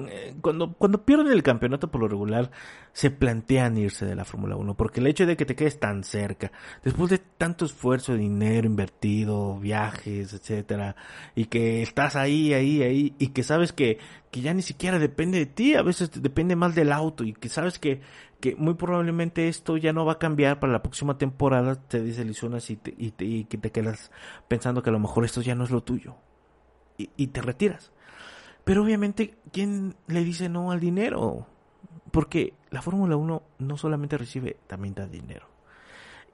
eh, 0.09 0.35
cuando, 0.41 0.75
cuando 0.75 1.05
pierden 1.05 1.29
el 1.29 1.43
campeonato 1.43 1.91
por 1.91 2.01
lo 2.03 2.09
regular, 2.09 2.51
se 2.93 3.11
plantean 3.11 3.79
irse 3.79 4.05
de 4.05 4.15
la 4.15 4.25
Fórmula 4.25 4.57
1, 4.57 4.75
porque 4.77 5.01
el 5.01 5.07
hecho 5.07 5.27
de 5.27 5.37
que 5.37 5.47
te 5.47 5.55
quedes 5.55 5.81
tan 5.81 6.05
cerca, 6.05 6.53
después 6.85 7.11
de 7.11 7.19
tanto 7.19 7.65
esfuerzo, 7.65 8.15
dinero 8.15 8.67
invertido, 8.67 9.59
viajes, 9.59 10.35
etcétera, 10.35 10.97
y 11.35 11.47
que 11.47 11.83
estás 11.83 12.17
ahí, 12.17 12.53
ahí, 12.53 12.83
ahí, 12.83 13.15
y 13.19 13.29
que 13.29 13.43
sabes 13.43 13.73
que, 13.73 13.99
que 14.31 14.41
ya 14.43 14.53
ni 14.53 14.63
siquiera 14.63 14.99
depende 14.99 15.39
de 15.39 15.47
ti, 15.47 15.75
a 15.75 15.83
veces 15.83 16.11
depende 16.23 16.57
más 16.57 16.75
del 16.75 16.93
auto, 16.93 17.25
y 17.25 17.33
que 17.33 17.49
sabes 17.49 17.79
que, 17.79 18.01
que 18.41 18.55
muy 18.57 18.75
probablemente 18.75 19.49
esto 19.49 19.77
ya 19.79 19.93
no 19.93 20.05
va 20.05 20.15
a 20.15 20.19
cambiar 20.19 20.61
para 20.61 20.73
la 20.73 20.83
próxima 20.83 21.17
temporada, 21.17 21.77
te 21.77 22.03
desilusionas 22.03 22.69
y, 22.71 22.77
te, 22.77 22.95
y, 22.99 23.15
y 23.19 23.45
que 23.45 23.57
te 23.57 23.73
quedas 23.73 24.11
pensando 24.49 24.83
que 24.83 24.91
a 24.91 24.93
lo 24.93 25.01
mejor 25.01 25.25
esto 25.25 25.41
ya 25.41 25.55
no 25.55 25.65
es 25.65 25.71
lo 25.71 25.83
tuyo, 25.83 26.17
y, 26.99 27.11
y 27.17 27.29
te 27.29 27.41
retiras. 27.41 27.93
Pero 28.67 28.83
obviamente, 28.83 29.37
¿quién 29.53 29.95
le 30.09 30.25
dice 30.25 30.49
no 30.49 30.73
al 30.73 30.81
dinero? 30.81 31.47
Porque 32.11 32.53
la 32.71 32.83
Fórmula 32.83 33.15
1 33.15 33.43
no 33.61 33.77
solamente 33.77 34.19
recibe, 34.19 34.57
también 34.67 34.93
da 34.93 35.07
dinero. 35.07 35.47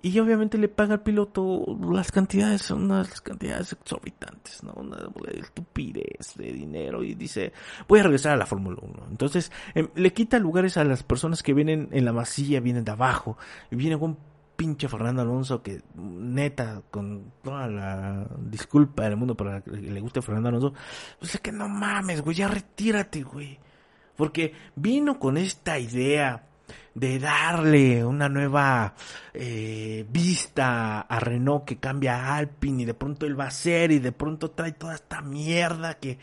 Y 0.01 0.19
obviamente 0.19 0.57
le 0.57 0.69
paga 0.69 0.95
al 0.95 1.03
piloto 1.03 1.62
las 1.93 2.11
cantidades, 2.11 2.71
unas 2.71 3.21
cantidades 3.21 3.75
exorbitantes, 3.75 4.62
¿no? 4.65 4.73
Una 4.73 4.97
estupidez 5.35 6.35
de 6.37 6.53
dinero 6.55 7.05
y 7.05 7.15
dice, 7.15 7.53
voy 7.87 8.01
a 8.01 8.05
regresar 8.05 8.33
a 8.33 8.37
la 8.39 8.47
Fórmula 8.47 8.79
1. 8.81 9.09
Entonces, 9.11 9.53
em, 9.75 9.91
le 9.95 10.15
quita 10.15 10.39
lugares 10.39 10.79
a 10.79 10.85
las 10.85 11.03
personas 11.03 11.43
que 11.43 11.53
vienen 11.53 11.91
en 11.93 12.07
la 12.07 12.15
masilla, 12.15 12.61
vienen 12.61 12.85
de 12.85 12.93
abajo, 12.93 13.37
y 13.71 13.77
viene 13.77 13.99
con 13.99 14.17
pinche 14.62 14.88
Fernando 14.88 15.23
Alonso 15.23 15.61
que 15.61 15.83
neta 15.97 16.83
con 16.88 17.33
toda 17.42 17.66
la 17.66 18.25
disculpa 18.38 19.02
del 19.02 19.16
mundo 19.16 19.37
para 19.37 19.61
que 19.61 19.73
le 19.73 20.00
guste 20.00 20.23
Fernando 20.23 20.50
Alonso, 20.50 20.73
pues 21.19 21.35
es 21.35 21.40
que 21.40 21.50
no 21.50 21.69
mames, 21.69 22.23
güey, 22.23 22.37
ya 22.37 22.47
retírate, 22.47 23.25
güey. 23.25 23.59
Porque 24.14 24.54
vino 24.76 25.19
con 25.19 25.37
esta 25.37 25.81
idea 25.81 26.47
de 26.94 27.18
darle 27.18 28.04
una 28.04 28.28
nueva 28.28 28.94
eh, 29.32 30.04
vista 30.11 31.00
a 31.00 31.20
Renault 31.20 31.64
que 31.64 31.78
cambia 31.78 32.16
a 32.16 32.37
Alpine 32.37 32.82
y 32.82 32.87
de 32.87 32.94
pronto 32.94 33.26
él 33.26 33.38
va 33.38 33.46
a 33.46 33.50
ser 33.50 33.92
y 33.92 33.99
de 33.99 34.12
pronto 34.12 34.50
trae 34.50 34.72
toda 34.72 34.94
esta 34.94 35.22
mierda 35.22 35.94
que 35.94 36.18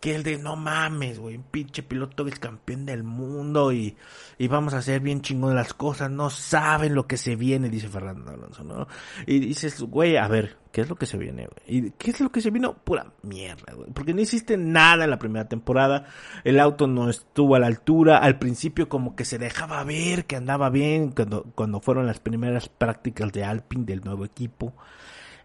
que 0.00 0.14
el 0.14 0.22
de 0.22 0.38
no 0.38 0.56
mames, 0.56 1.18
güey, 1.18 1.36
un 1.36 1.42
pinche 1.42 1.82
piloto 1.82 2.26
es 2.26 2.38
campeón 2.38 2.86
del 2.86 3.02
mundo 3.02 3.70
y, 3.70 3.96
y 4.38 4.48
vamos 4.48 4.72
a 4.72 4.78
hacer 4.78 5.00
bien 5.00 5.20
chingón 5.20 5.54
las 5.54 5.74
cosas, 5.74 6.10
no 6.10 6.30
saben 6.30 6.94
lo 6.94 7.06
que 7.06 7.18
se 7.18 7.36
viene, 7.36 7.68
dice 7.68 7.88
Fernando 7.88 8.30
Alonso, 8.30 8.64
¿no? 8.64 8.88
Y 9.26 9.40
dices, 9.40 9.82
güey, 9.82 10.16
a 10.16 10.26
ver, 10.26 10.56
¿qué 10.72 10.80
es 10.80 10.88
lo 10.88 10.96
que 10.96 11.04
se 11.04 11.18
viene? 11.18 11.48
¿Y 11.66 11.90
qué 11.90 12.12
es 12.12 12.20
lo 12.20 12.32
que 12.32 12.40
se 12.40 12.50
vino? 12.50 12.78
Pura 12.78 13.12
mierda, 13.22 13.74
güey, 13.74 13.90
porque 13.92 14.14
no 14.14 14.22
hiciste 14.22 14.56
nada 14.56 15.04
en 15.04 15.10
la 15.10 15.18
primera 15.18 15.48
temporada, 15.48 16.06
el 16.44 16.60
auto 16.60 16.86
no 16.86 17.10
estuvo 17.10 17.54
a 17.54 17.58
la 17.58 17.66
altura, 17.66 18.18
al 18.18 18.38
principio 18.38 18.88
como 18.88 19.14
que 19.14 19.26
se 19.26 19.36
dejaba 19.36 19.84
ver 19.84 19.99
que 20.26 20.36
andaba 20.36 20.70
bien 20.70 21.10
cuando, 21.10 21.44
cuando 21.54 21.80
fueron 21.80 22.06
las 22.06 22.20
primeras 22.20 22.68
prácticas 22.68 23.32
de 23.32 23.44
Alpine 23.44 23.84
del 23.84 24.02
nuevo 24.02 24.24
equipo. 24.24 24.74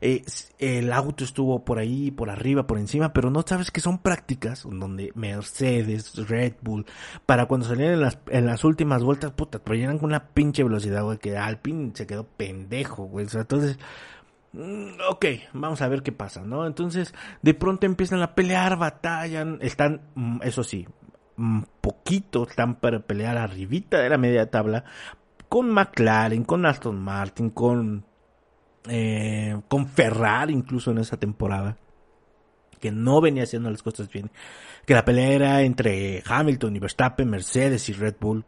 Eh, 0.02 0.24
el 0.60 0.92
auto 0.92 1.24
estuvo 1.24 1.64
por 1.64 1.80
ahí, 1.80 2.12
por 2.12 2.30
arriba, 2.30 2.68
por 2.68 2.78
encima, 2.78 3.14
pero 3.14 3.30
no 3.30 3.44
sabes 3.46 3.72
que 3.72 3.82
son 3.82 4.00
prácticas 4.00 4.64
donde 4.64 5.12
Mercedes, 5.16 6.16
Red 6.28 6.54
Bull, 6.62 6.86
para 7.26 7.46
cuando 7.48 7.68
salían 7.68 7.94
en 7.94 8.02
las, 8.02 8.20
en 8.28 8.46
las 8.46 8.64
últimas 8.64 9.04
vueltas, 9.04 9.32
puta, 9.32 9.60
traían 9.60 9.98
con 9.98 10.10
una 10.10 10.28
pinche 10.28 10.64
velocidad, 10.64 11.04
güey, 11.04 11.18
que 11.18 11.38
Alpine 11.38 11.92
se 11.96 12.06
quedó 12.06 12.26
pendejo, 12.26 13.06
güey. 13.06 13.26
Entonces, 13.34 13.80
mm, 14.54 15.00
ok, 15.10 15.26
vamos 15.54 15.82
a 15.82 15.88
ver 15.88 16.04
qué 16.04 16.12
pasa, 16.12 16.42
¿no? 16.42 16.68
Entonces, 16.68 17.14
de 17.42 17.54
pronto 17.54 17.86
empiezan 17.86 18.22
a 18.22 18.36
pelear, 18.36 18.78
batallan, 18.78 19.60
están, 19.62 20.02
mm, 20.16 20.42
eso 20.44 20.64
sí, 20.64 20.88
poquito 21.82 22.48
están 22.48 22.75
para 22.75 23.00
pelear 23.00 23.38
arribita 23.38 24.00
de 24.00 24.10
la 24.10 24.18
media 24.18 24.50
tabla, 24.50 24.86
con 25.50 25.70
McLaren, 25.70 26.44
con 26.44 26.65
Aston 26.65 27.00
Martin, 27.01 27.50
con 27.50 28.06
eh, 28.88 29.60
con 29.68 29.88
Ferrari 29.88 30.54
incluso 30.54 30.92
en 30.92 31.00
esa 31.00 31.18
temporada, 31.18 31.77
que 32.80 32.92
no 32.92 33.20
venía 33.22 33.44
haciendo 33.44 33.70
las 33.70 33.82
cosas 33.82 34.10
bien, 34.10 34.32
que 34.86 34.94
la 34.94 35.06
pelea 35.06 35.32
era 35.32 35.62
entre 35.63 36.24
Hamilton 36.25 36.75
y 36.75 36.80
Verstappen, 36.80 37.30
Mercedes 37.30 37.89
y 37.89 37.94
Red 37.94 38.15
Bull, 38.20 38.46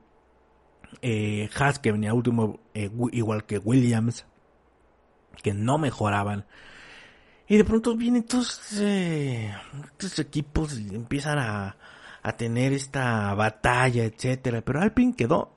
eh, 1.01 1.49
Haas 1.57 1.79
que 1.79 1.91
venía 1.91 2.13
último 2.13 2.59
eh, 2.73 2.91
igual 3.11 3.45
que 3.45 3.57
Williams, 3.57 4.25
que 5.41 5.53
no 5.53 5.77
mejoraban. 5.77 6.45
Y 7.47 7.57
de 7.57 7.63
pronto 7.63 7.95
vienen 7.95 8.23
todos 8.23 8.77
eh, 8.79 9.53
estos 9.91 10.19
equipos 10.19 10.77
y 10.77 10.93
empiezan 10.93 11.39
a, 11.39 11.77
a 12.27 12.35
tener 12.35 12.73
esta 12.73 13.33
batalla, 13.35 14.03
etcétera. 14.03 14.61
Pero 14.61 14.81
Alpine 14.81 15.15
quedó 15.15 15.53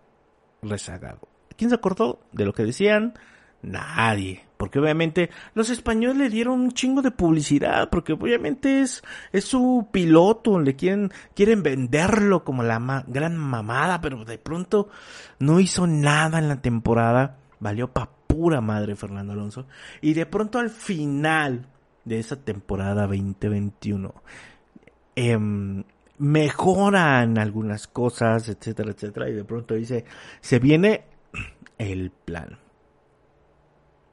rezagado. 0.63 1.29
¿Quién 1.57 1.69
se 1.69 1.75
acordó 1.75 2.21
de 2.31 2.45
lo 2.45 2.53
que 2.53 2.65
decían? 2.65 3.15
Nadie. 3.61 4.45
Porque 4.57 4.79
obviamente 4.79 5.31
los 5.55 5.69
españoles 5.69 6.17
le 6.17 6.29
dieron 6.31 6.61
un 6.61 6.71
chingo 6.71 7.03
de 7.03 7.11
publicidad, 7.11 7.91
porque 7.91 8.13
obviamente 8.13 8.83
es, 8.83 9.03
es 9.33 9.47
su 9.47 9.89
piloto, 9.91 10.61
le 10.61 10.77
quieren, 10.77 11.11
quieren 11.35 11.65
venderlo 11.65 12.45
como 12.45 12.63
la 12.63 13.05
gran 13.09 13.37
mamada, 13.37 14.01
pero 14.01 14.25
de 14.25 14.39
pronto 14.39 14.89
no 15.41 15.59
hizo 15.59 15.89
nada 15.89 16.39
en 16.39 16.49
la 16.49 16.63
temporada, 16.63 17.39
valió 17.59 17.93
pa' 17.93 18.11
pura 18.29 18.61
madre 18.61 18.95
Fernando 18.95 19.33
Alonso, 19.33 19.67
y 20.01 20.13
de 20.13 20.25
pronto 20.25 20.61
al 20.61 20.71
final 20.71 21.67
de 22.05 22.21
esa 22.21 22.37
temporada 22.37 23.07
2021, 23.09 24.15
eh, 25.17 25.39
mejoran 26.21 27.39
algunas 27.39 27.87
cosas, 27.87 28.49
etcétera, 28.49 28.91
etcétera, 28.91 29.31
y 29.31 29.33
de 29.33 29.45
pronto 29.45 29.75
dice, 29.75 30.05
se 30.43 30.59
viene 30.59 31.07
el 31.79 32.11
plan 32.11 32.59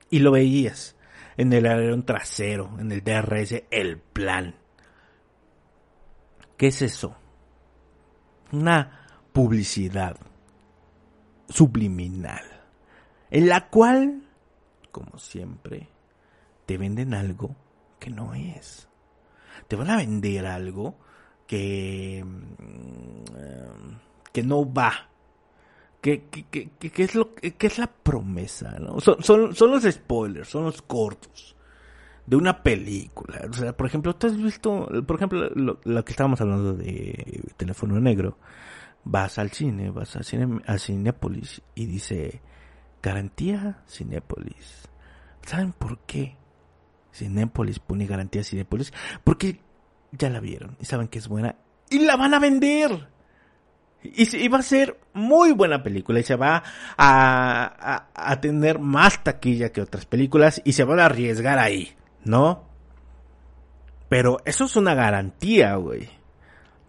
y 0.10 0.20
lo 0.20 0.32
veías 0.32 0.96
en 1.36 1.52
el 1.52 1.68
alerón 1.68 2.06
trasero, 2.06 2.72
en 2.80 2.94
el 2.94 3.04
DRS, 3.04 3.64
el 3.70 3.98
plan. 4.00 4.56
¿Qué 6.56 6.68
es 6.68 6.82
eso? 6.82 7.16
Una 8.54 9.06
publicidad 9.34 10.18
subliminal, 11.50 12.46
en 13.30 13.50
la 13.50 13.68
cual, 13.68 14.24
como 14.92 15.20
siempre, 15.20 15.90
te 16.66 16.78
venden 16.78 17.14
algo 17.14 17.54
que 18.00 18.10
no 18.10 18.34
es. 18.34 18.88
Te 19.68 19.76
van 19.76 19.90
a 19.90 19.98
vender 19.98 20.46
algo 20.46 20.98
que, 21.48 22.24
mm, 22.24 23.24
que 24.32 24.44
no 24.44 24.72
va 24.72 25.08
¿Qué, 26.02 26.24
qué, 26.30 26.70
qué, 26.80 27.04
es 27.04 27.16
lo, 27.16 27.34
qué 27.34 27.68
es 27.68 27.78
la 27.80 27.88
promesa? 27.88 28.78
¿no? 28.80 29.00
Son, 29.00 29.22
son, 29.22 29.56
son, 29.56 29.72
los 29.72 29.84
spoilers, 29.84 30.48
son 30.48 30.66
los 30.66 30.82
cortos 30.82 31.56
de 32.26 32.36
una 32.36 32.62
película. 32.62 33.42
O 33.50 33.54
sea, 33.54 33.76
por 33.76 33.88
ejemplo, 33.88 34.16
¿tú 34.16 34.28
has 34.28 34.38
visto, 34.38 34.88
por 35.06 35.16
ejemplo, 35.16 35.50
lo, 35.56 36.06
que 36.06 36.12
estábamos 36.12 36.40
hablando 36.40 36.74
de 36.74 37.44
Teléfono 37.58 38.00
Negro? 38.00 38.38
Vas 39.04 39.40
al 39.40 39.52
cine, 39.52 39.90
vas 39.90 40.16
al 40.16 40.24
cine, 40.24 40.62
a 40.68 40.78
Cinépolis 40.78 41.62
y 41.74 41.86
dice, 41.88 42.42
garantía 43.02 43.84
Cinépolis. 43.88 44.88
¿Saben 45.42 45.72
por 45.72 46.00
qué 46.00 46.36
Cinépolis 47.12 47.80
pone 47.80 48.06
garantía 48.06 48.44
Cinépolis? 48.44 48.94
Porque 49.24 49.62
ya 50.12 50.30
la 50.30 50.40
vieron 50.40 50.78
y 50.80 50.86
saben 50.86 51.08
que 51.08 51.20
es 51.20 51.28
buena 51.28 51.56
y 51.90 52.00
la 52.00 52.16
van 52.16 52.34
a 52.34 52.40
vender. 52.40 53.08
Y, 54.04 54.48
va 54.48 54.60
a 54.60 54.64
ser 54.64 55.00
muy 55.14 55.52
buena 55.52 55.84
película 55.84 56.20
y 56.20 56.24
se 56.24 56.36
va 56.36 56.64
a, 56.98 58.08
a, 58.14 58.42
tener 58.42 58.80
más 58.80 59.24
taquilla 59.24 59.72
que 59.72 59.82
otras 59.82 60.06
películas 60.06 60.62
y 60.64 60.74
se 60.74 60.84
van 60.84 61.00
a 61.00 61.06
arriesgar 61.06 61.60
ahí, 61.60 61.94
¿no? 62.24 62.64
Pero 64.08 64.38
eso 64.46 64.66
es 64.66 64.76
una 64.76 64.94
garantía, 64.94 65.76
güey. 65.76 66.10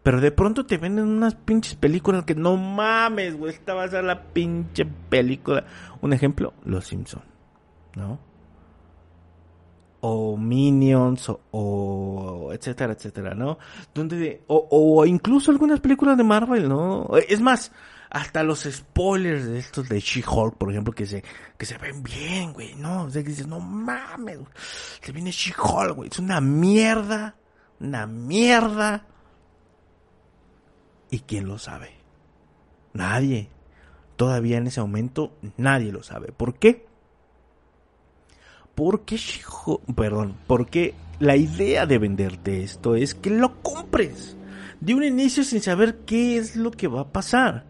Pero 0.03 0.21
de 0.21 0.31
pronto 0.31 0.65
te 0.65 0.77
venden 0.77 1.09
unas 1.09 1.35
pinches 1.35 1.75
películas 1.75 2.25
que 2.25 2.35
no 2.35 2.57
mames, 2.57 3.37
güey. 3.37 3.55
Esta 3.55 3.75
va 3.75 3.85
a 3.85 3.89
ser 3.89 4.05
la 4.05 4.23
pinche 4.23 4.85
película. 4.85 5.65
Un 6.01 6.13
ejemplo, 6.13 6.55
Los 6.65 6.87
Simpson, 6.87 7.25
¿no? 7.97 8.21
O 10.01 10.37
Minions 10.37 11.31
o, 11.51 12.51
etcétera, 12.53 12.93
etcétera, 12.93 13.35
¿no? 13.35 13.59
Donde 13.95 14.43
o, 14.47 14.69
o 14.71 15.07
incluso 15.07 15.51
algunas 15.51 15.81
películas 15.81 16.17
de 16.17 16.25
Marvel, 16.25 16.69
¿no? 16.69 17.09
Es 17.29 17.41
más, 17.41 17.73
hasta 18.11 18.43
los 18.43 18.61
spoilers 18.61 19.47
de 19.47 19.59
estos 19.59 19.89
de 19.89 20.01
She-Hulk, 20.01 20.57
por 20.57 20.71
ejemplo, 20.71 20.95
que 20.95 21.07
se 21.07 21.23
que 21.57 21.67
se 21.67 21.79
ven 21.79 22.03
bien, 22.03 22.53
güey, 22.53 22.75
¿no? 22.75 23.05
O 23.05 23.11
sea, 23.11 23.23
que 23.23 23.31
dices, 23.31 23.47
"No 23.47 23.61
mames, 23.61 24.39
se 25.01 25.13
viene 25.13 25.31
She-Hulk, 25.31 25.95
güey, 25.97 26.11
es 26.11 26.19
una 26.19 26.41
mierda, 26.41 27.35
una 27.81 28.07
mierda." 28.07 29.07
¿Y 31.11 31.21
quién 31.21 31.47
lo 31.47 31.59
sabe? 31.59 31.93
Nadie. 32.93 33.51
Todavía 34.17 34.59
en 34.59 34.67
ese 34.67 34.81
momento 34.81 35.33
nadie 35.57 35.93
lo 35.93 36.03
sabe. 36.03 36.33
¿Por 36.33 36.55
qué? 36.55 36.88
Porque, 38.79 39.19
perdón, 39.97 40.37
porque 40.47 40.95
la 41.19 41.35
idea 41.35 41.85
de 41.85 41.99
venderte 41.99 42.63
esto 42.63 42.95
es 42.95 43.13
que 43.13 43.29
lo 43.29 43.61
compres 43.61 44.37
de 44.79 44.95
un 44.95 45.03
inicio 45.03 45.43
sin 45.43 45.61
saber 45.61 46.03
qué 46.07 46.37
es 46.37 46.55
lo 46.55 46.71
que 46.71 46.87
va 46.87 47.01
a 47.01 47.09
pasar. 47.09 47.65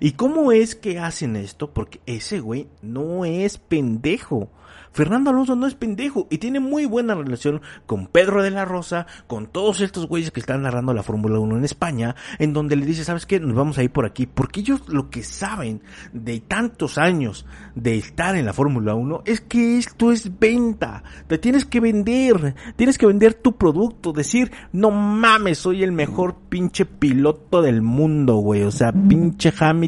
¿Y 0.00 0.12
cómo 0.12 0.52
es 0.52 0.74
que 0.74 0.98
hacen 0.98 1.36
esto? 1.36 1.72
Porque 1.72 2.00
ese 2.06 2.40
güey 2.40 2.68
no 2.82 3.24
es 3.24 3.58
pendejo. 3.58 4.50
Fernando 4.94 5.30
Alonso 5.30 5.56
no 5.56 5.66
es 5.66 5.74
pendejo 5.74 6.28
y 6.30 6.38
tiene 6.38 6.60
muy 6.60 6.86
buena 6.86 7.16
relación 7.16 7.60
con 7.84 8.06
Pedro 8.06 8.44
de 8.44 8.52
la 8.52 8.64
Rosa, 8.64 9.08
con 9.26 9.48
todos 9.48 9.80
estos 9.80 10.06
güeyes 10.06 10.30
que 10.30 10.38
están 10.38 10.62
narrando 10.62 10.94
la 10.94 11.02
Fórmula 11.02 11.40
1 11.40 11.56
en 11.56 11.64
España, 11.64 12.14
en 12.38 12.52
donde 12.52 12.76
le 12.76 12.86
dice, 12.86 13.02
¿sabes 13.02 13.26
qué? 13.26 13.40
Nos 13.40 13.56
vamos 13.56 13.76
a 13.76 13.82
ir 13.82 13.90
por 13.90 14.06
aquí, 14.06 14.26
porque 14.26 14.60
ellos 14.60 14.88
lo 14.88 15.10
que 15.10 15.24
saben 15.24 15.82
de 16.12 16.38
tantos 16.38 16.96
años 16.96 17.44
de 17.74 17.96
estar 17.98 18.36
en 18.36 18.46
la 18.46 18.52
Fórmula 18.52 18.94
1 18.94 19.22
es 19.26 19.40
que 19.40 19.78
esto 19.78 20.12
es 20.12 20.38
venta, 20.38 21.02
te 21.26 21.38
tienes 21.38 21.64
que 21.64 21.80
vender, 21.80 22.54
tienes 22.76 22.96
que 22.96 23.06
vender 23.06 23.34
tu 23.34 23.56
producto, 23.56 24.12
decir, 24.12 24.52
no 24.72 24.92
mames, 24.92 25.58
soy 25.58 25.82
el 25.82 25.90
mejor 25.90 26.36
pinche 26.48 26.86
piloto 26.86 27.62
del 27.62 27.82
mundo, 27.82 28.36
güey, 28.36 28.62
o 28.62 28.70
sea, 28.70 28.92
pinche 28.92 29.52
Hamilton 29.58 29.83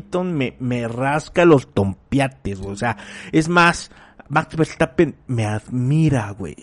me, 0.61 0.89
rasca 0.89 1.45
los 1.45 1.73
tompiates, 1.73 2.61
o 2.61 2.77
sea, 2.77 2.97
es 3.33 3.49
más, 3.49 3.91
Max 4.29 4.57
Verstappen 4.57 5.17
me 5.27 5.47
admira, 5.47 6.31
güey. 6.31 6.57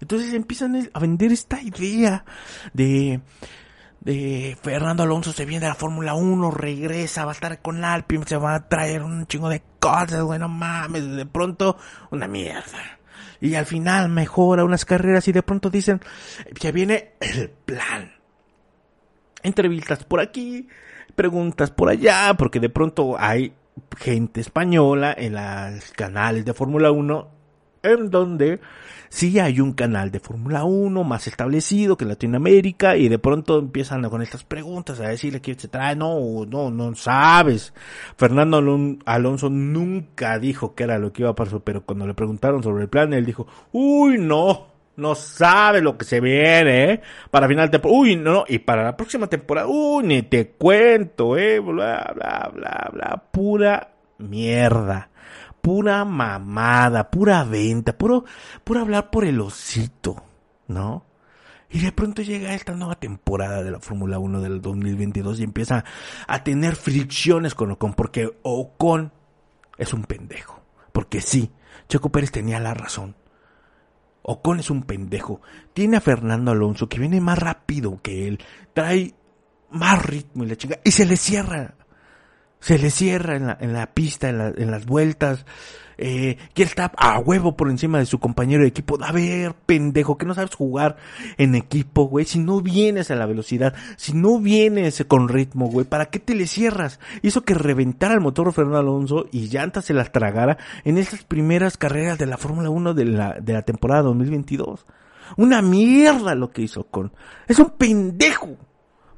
Entonces 0.00 0.34
empiezan 0.34 0.90
a 0.92 0.98
vender 0.98 1.30
esta 1.30 1.62
idea 1.62 2.24
de, 2.72 3.20
de 4.00 4.58
Fernando 4.60 5.04
Alonso 5.04 5.32
se 5.32 5.44
viene 5.44 5.66
de 5.66 5.68
la 5.68 5.76
Fórmula 5.76 6.14
1, 6.14 6.50
regresa, 6.50 7.24
va 7.24 7.30
a 7.30 7.34
estar 7.34 7.62
con 7.62 7.84
Alpine, 7.84 8.24
se 8.26 8.36
va 8.36 8.54
a 8.56 8.68
traer 8.68 9.02
un 9.02 9.26
chingo 9.26 9.48
de 9.48 9.62
cosas, 9.78 10.22
güey, 10.22 10.40
no 10.40 10.48
mames, 10.48 11.08
de 11.08 11.26
pronto 11.26 11.76
una 12.10 12.26
mierda. 12.26 12.98
Y 13.40 13.54
al 13.54 13.66
final 13.66 14.08
mejora 14.08 14.64
unas 14.64 14.84
carreras 14.84 15.26
y 15.28 15.32
de 15.32 15.42
pronto 15.42 15.70
dicen, 15.70 16.00
ya 16.60 16.70
viene 16.72 17.14
el 17.20 17.50
plan. 17.50 18.21
Entrevistas 19.42 20.04
por 20.04 20.20
aquí, 20.20 20.68
preguntas 21.14 21.70
por 21.70 21.88
allá, 21.88 22.34
porque 22.38 22.60
de 22.60 22.68
pronto 22.68 23.16
hay 23.18 23.52
gente 23.96 24.40
española 24.40 25.14
en 25.16 25.34
los 25.34 25.90
canales 25.92 26.44
de 26.44 26.54
Fórmula 26.54 26.90
1, 26.90 27.28
en 27.82 28.10
donde 28.10 28.60
sí 29.08 29.38
hay 29.38 29.60
un 29.60 29.72
canal 29.72 30.10
de 30.10 30.20
Fórmula 30.20 30.64
1 30.64 31.04
más 31.04 31.26
establecido 31.26 31.96
que 31.96 32.04
Latinoamérica 32.04 32.96
y 32.96 33.08
de 33.08 33.18
pronto 33.18 33.58
empiezan 33.58 34.08
con 34.08 34.22
estas 34.22 34.44
preguntas 34.44 35.00
a 35.00 35.08
decirle 35.08 35.40
que 35.40 35.54
se 35.54 35.68
trae, 35.68 35.96
no, 35.96 36.46
no, 36.46 36.70
no 36.70 36.94
sabes. 36.94 37.74
Fernando 38.16 38.62
Alonso 39.04 39.50
nunca 39.50 40.38
dijo 40.38 40.74
que 40.74 40.84
era 40.84 40.98
lo 40.98 41.12
que 41.12 41.22
iba 41.22 41.30
a 41.30 41.34
pasar, 41.34 41.60
pero 41.60 41.84
cuando 41.84 42.06
le 42.06 42.14
preguntaron 42.14 42.62
sobre 42.62 42.84
el 42.84 42.88
plan, 42.88 43.12
él 43.12 43.26
dijo, 43.26 43.46
uy, 43.72 44.18
no, 44.18 44.71
no 44.96 45.14
sabe 45.14 45.80
lo 45.80 45.96
que 45.96 46.04
se 46.04 46.20
viene, 46.20 46.92
¿eh? 46.92 47.02
Para 47.30 47.48
final 47.48 47.70
de 47.70 47.80
uy, 47.84 48.16
no, 48.16 48.44
y 48.46 48.58
para 48.58 48.84
la 48.84 48.96
próxima 48.96 49.26
temporada, 49.26 49.66
uy, 49.68 50.04
ni 50.04 50.22
te 50.22 50.50
cuento, 50.50 51.36
eh, 51.36 51.58
bla, 51.60 52.12
bla, 52.14 52.50
bla, 52.52 52.90
bla, 52.92 53.24
pura 53.30 53.94
mierda. 54.18 55.08
Pura 55.60 56.04
mamada, 56.04 57.08
pura 57.08 57.44
venta, 57.44 57.96
puro, 57.96 58.24
puro 58.64 58.80
hablar 58.80 59.10
por 59.10 59.24
el 59.24 59.40
osito, 59.40 60.16
¿no? 60.66 61.06
Y 61.70 61.78
de 61.80 61.92
pronto 61.92 62.20
llega 62.20 62.54
esta 62.54 62.74
nueva 62.74 62.96
temporada 62.96 63.62
de 63.62 63.70
la 63.70 63.78
Fórmula 63.78 64.18
1 64.18 64.40
del 64.40 64.60
2022 64.60 65.40
y 65.40 65.44
empieza 65.44 65.84
a 66.26 66.44
tener 66.44 66.76
fricciones 66.76 67.54
con 67.54 67.70
Ocon, 67.70 67.94
porque 67.94 68.30
Ocon 68.42 69.12
es 69.78 69.94
un 69.94 70.02
pendejo. 70.02 70.60
Porque 70.92 71.20
sí, 71.20 71.50
Checo 71.88 72.10
Pérez 72.10 72.30
tenía 72.30 72.60
la 72.60 72.74
razón. 72.74 73.14
Ocon 74.22 74.60
es 74.60 74.70
un 74.70 74.82
pendejo. 74.82 75.40
Tiene 75.72 75.96
a 75.96 76.00
Fernando 76.00 76.50
Alonso 76.50 76.88
que 76.88 76.98
viene 76.98 77.20
más 77.20 77.38
rápido 77.38 78.00
que 78.02 78.28
él. 78.28 78.38
Trae 78.72 79.14
más 79.70 80.04
ritmo 80.04 80.44
y 80.44 80.48
la 80.48 80.56
chinga. 80.56 80.78
Y 80.84 80.92
se 80.92 81.04
le 81.04 81.16
cierra. 81.16 81.74
Se 82.62 82.78
le 82.78 82.88
cierra 82.90 83.36
en 83.36 83.48
la, 83.48 83.58
en 83.60 83.74
la 83.74 83.86
pista, 83.92 84.30
en, 84.30 84.40
en 84.56 84.70
las 84.70 84.86
vueltas 84.86 85.44
eh, 86.04 86.36
quiere 86.52 86.68
estar 86.68 86.90
a 86.96 87.20
huevo 87.20 87.56
por 87.56 87.70
encima 87.70 87.98
de 87.98 88.06
su 88.06 88.18
compañero 88.18 88.62
de 88.62 88.68
equipo. 88.68 88.98
A 89.02 89.12
ver, 89.12 89.54
pendejo, 89.54 90.18
que 90.18 90.26
no 90.26 90.34
sabes 90.34 90.54
jugar 90.54 90.96
en 91.38 91.54
equipo, 91.54 92.08
güey. 92.08 92.24
Si 92.24 92.40
no 92.40 92.60
vienes 92.60 93.10
a 93.12 93.14
la 93.14 93.26
velocidad, 93.26 93.74
si 93.96 94.12
no 94.12 94.40
vienes 94.40 95.04
con 95.06 95.28
ritmo, 95.28 95.68
güey, 95.68 95.86
¿para 95.86 96.06
qué 96.06 96.18
te 96.18 96.34
le 96.34 96.48
cierras? 96.48 96.98
Hizo 97.22 97.42
que 97.42 97.54
reventara 97.54 98.14
el 98.14 98.20
motor 98.20 98.52
Fernando 98.52 98.78
Alonso 98.78 99.26
y 99.30 99.48
llantas 99.48 99.84
se 99.84 99.94
las 99.94 100.10
tragara 100.10 100.58
en 100.84 100.98
esas 100.98 101.22
primeras 101.22 101.76
carreras 101.76 102.18
de 102.18 102.26
la 102.26 102.36
Fórmula 102.36 102.70
1 102.70 102.94
de 102.94 103.04
la, 103.04 103.36
de 103.40 103.52
la 103.52 103.62
temporada 103.62 104.02
2022. 104.02 104.86
Una 105.36 105.62
mierda 105.62 106.34
lo 106.34 106.50
que 106.50 106.62
hizo 106.62 106.84
con. 106.84 107.12
Es 107.46 107.60
un 107.60 107.70
pendejo 107.70 108.56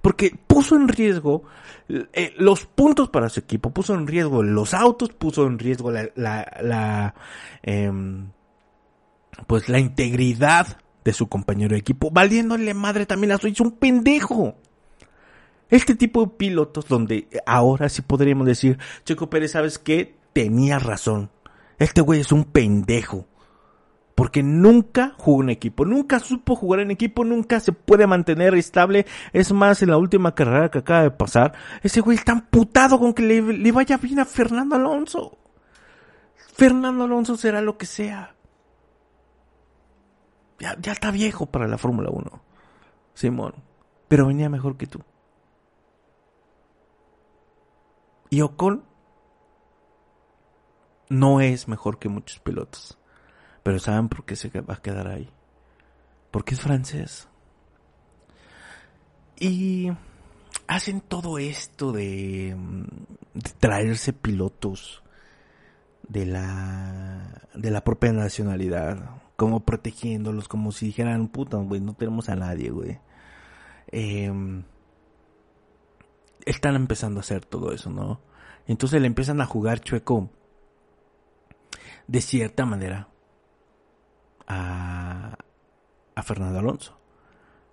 porque 0.04 0.36
puso 0.46 0.76
en 0.76 0.86
riesgo 0.86 1.44
eh, 1.88 2.34
los 2.36 2.66
puntos 2.66 3.08
para 3.08 3.30
su 3.30 3.40
equipo, 3.40 3.70
puso 3.70 3.94
en 3.94 4.06
riesgo 4.06 4.42
los 4.42 4.74
autos, 4.74 5.14
puso 5.14 5.46
en 5.46 5.58
riesgo 5.58 5.90
la, 5.90 6.10
la, 6.14 7.14
em, 7.62 8.28
pues 9.46 9.70
la 9.70 9.78
integridad 9.78 10.76
de 11.02 11.14
su 11.14 11.30
compañero 11.30 11.72
de 11.72 11.78
equipo, 11.78 12.10
valiéndole 12.10 12.74
madre 12.74 13.06
también 13.06 13.32
a 13.32 13.38
su 13.38 13.48
hizo 13.48 13.64
un 13.64 13.78
pendejo. 13.78 14.56
Este 15.70 15.94
tipo 15.94 16.26
de 16.26 16.32
pilotos 16.36 16.86
donde 16.86 17.26
ahora 17.46 17.88
sí 17.88 18.02
podríamos 18.02 18.46
decir, 18.46 18.78
Checo 19.06 19.30
Pérez, 19.30 19.52
¿sabes 19.52 19.78
qué? 19.78 20.18
Tenía 20.34 20.78
razón. 20.78 21.30
Este 21.78 22.02
güey 22.02 22.20
es 22.20 22.30
un 22.30 22.44
pendejo. 22.44 23.26
Porque 24.14 24.42
nunca 24.44 25.14
jugó 25.18 25.42
en 25.42 25.50
equipo, 25.50 25.84
nunca 25.84 26.20
supo 26.20 26.54
jugar 26.54 26.80
en 26.80 26.92
equipo, 26.92 27.24
nunca 27.24 27.58
se 27.58 27.72
puede 27.72 28.06
mantener 28.06 28.54
estable. 28.54 29.06
Es 29.32 29.52
más, 29.52 29.82
en 29.82 29.90
la 29.90 29.96
última 29.96 30.34
carrera 30.34 30.70
que 30.70 30.78
acaba 30.78 31.02
de 31.02 31.10
pasar, 31.10 31.54
ese 31.82 32.00
güey 32.00 32.16
está 32.16 32.32
amputado 32.32 32.98
con 32.98 33.12
que 33.12 33.22
le, 33.22 33.72
vaya 33.72 33.96
bien 33.96 34.20
a 34.20 34.24
Fernando 34.24 34.76
Alonso. 34.76 35.38
Fernando 36.36 37.04
Alonso 37.04 37.36
será 37.36 37.60
lo 37.60 37.76
que 37.76 37.86
sea. 37.86 38.36
Ya, 40.60 40.76
ya 40.80 40.92
está 40.92 41.10
viejo 41.10 41.46
para 41.46 41.66
la 41.66 41.78
Fórmula 41.78 42.10
1. 42.10 42.42
Simón. 43.14 43.54
Pero 44.06 44.28
venía 44.28 44.48
mejor 44.48 44.76
que 44.76 44.86
tú. 44.86 45.00
Y 48.30 48.40
Ocon 48.42 48.84
no 51.08 51.40
es 51.40 51.66
mejor 51.66 51.98
que 51.98 52.08
muchos 52.08 52.38
pilotos. 52.38 52.98
Pero 53.64 53.78
¿saben 53.78 54.08
por 54.08 54.24
qué 54.26 54.36
se 54.36 54.50
va 54.60 54.74
a 54.74 54.82
quedar 54.82 55.08
ahí? 55.08 55.28
Porque 56.30 56.54
es 56.54 56.60
francés. 56.60 57.28
Y 59.40 59.90
hacen 60.66 61.00
todo 61.00 61.38
esto 61.38 61.90
de, 61.90 62.54
traerse 63.58 64.12
pilotos 64.12 65.02
de 66.06 66.26
la 66.26 67.42
de 67.54 67.70
la 67.70 67.82
propia 67.82 68.12
nacionalidad, 68.12 69.22
como 69.36 69.64
protegiéndolos, 69.64 70.46
como 70.46 70.70
si 70.70 70.86
dijeran, 70.86 71.28
puta, 71.28 71.56
güey, 71.56 71.80
no 71.80 71.94
tenemos 71.94 72.28
a 72.28 72.36
nadie, 72.36 72.70
güey. 72.70 72.98
Em, 73.88 74.64
están 76.44 76.76
empezando 76.76 77.20
a 77.20 77.22
hacer 77.22 77.46
todo 77.46 77.72
eso, 77.72 77.88
¿no? 77.88 78.20
Entonces 78.66 79.00
le 79.00 79.06
empiezan 79.06 79.40
a 79.40 79.46
jugar 79.46 79.80
chueco 79.80 80.30
de 82.06 82.20
cierta 82.20 82.66
manera 82.66 83.08
a, 84.46 85.36
Fernando 86.22 86.58
Alonso. 86.58 86.98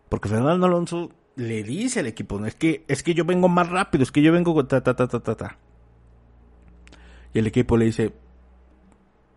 Porque 0.09 0.29
Fernando 0.29 0.65
Alonso 0.65 1.09
le 1.35 1.63
dice 1.63 2.01
al 2.01 2.07
equipo, 2.07 2.39
no, 2.39 2.45
es 2.45 2.55
que, 2.55 2.83
es 2.87 3.03
que 3.03 3.13
yo 3.13 3.23
vengo 3.23 3.47
más 3.47 3.69
rápido, 3.69 4.03
es 4.03 4.11
que 4.11 4.21
yo 4.21 4.31
vengo 4.31 4.53
con 4.53 4.67
ta, 4.67 4.83
ta, 4.83 4.95
ta, 4.95 5.07
ta, 5.07 5.19
ta, 5.21 5.35
ta. 5.35 5.57
Y 7.33 7.39
el 7.39 7.47
equipo 7.47 7.77
le 7.77 7.85
dice, 7.85 8.13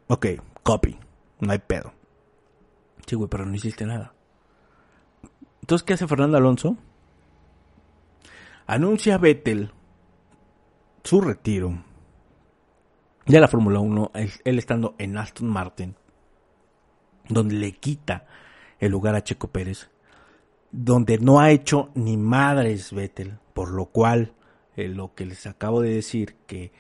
ok, 0.09 0.27
copy, 0.63 0.99
no 1.41 1.53
hay 1.53 1.61
pedo. 1.61 1.93
Sí, 3.07 3.15
güey, 3.15 3.29
pero 3.29 3.47
no 3.47 3.55
hiciste 3.55 3.87
nada. 3.87 4.15
Entonces, 5.61 5.85
¿qué 5.85 5.93
hace 5.93 6.09
Fernando 6.09 6.37
Alonso? 6.37 6.77
Anuncia 8.67 9.15
a 9.15 9.19
Vettel 9.19 9.71
su 11.05 11.21
retiro 11.21 11.85
de 13.27 13.41
la 13.41 13.47
Fórmula 13.47 13.79
1, 13.79 14.11
él 14.45 14.59
estando 14.59 14.95
en 14.99 15.17
Aston 15.17 15.49
Martin 15.49 15.97
donde 17.29 17.55
le 17.55 17.73
quita 17.73 18.27
el 18.79 18.93
lugar 18.93 19.15
a 19.15 19.25
Checo 19.25 19.49
Pérez, 19.49 19.91
donde 20.71 21.19
no 21.19 21.41
ha 21.41 21.51
hecho 21.51 21.91
ni 21.95 22.17
madres 22.17 22.93
Vettel, 22.93 23.39
por 23.53 23.71
lo 23.71 23.87
cual 23.87 24.33
eh, 24.77 24.89
lo 24.89 25.15
que 25.15 25.25
les 25.25 25.47
acabo 25.47 25.81
de 25.81 25.95
decir, 25.95 26.37
que 26.47 26.73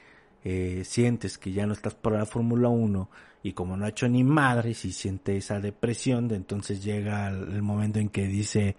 eh, 0.43 0.83
sientes 0.85 1.39
que 1.39 1.53
ya 1.53 1.67
no 1.67 1.73
estás 1.73 1.95
para 1.95 2.19
la 2.19 2.27
Fórmula 2.27 2.69
1 2.69 3.09
y 3.43 3.53
como 3.53 3.77
no 3.77 3.85
ha 3.85 3.91
hecho 3.91 4.09
ni 4.09 4.25
madres 4.25 4.85
y 4.85 4.93
siente 4.93 5.37
esa 5.37 5.61
depresión, 5.61 6.29
de 6.29 6.37
entonces 6.37 6.83
llega 6.83 7.29
el, 7.29 7.63
momento 7.63 7.99
en 7.99 8.09
que 8.09 8.27
dice, 8.27 8.77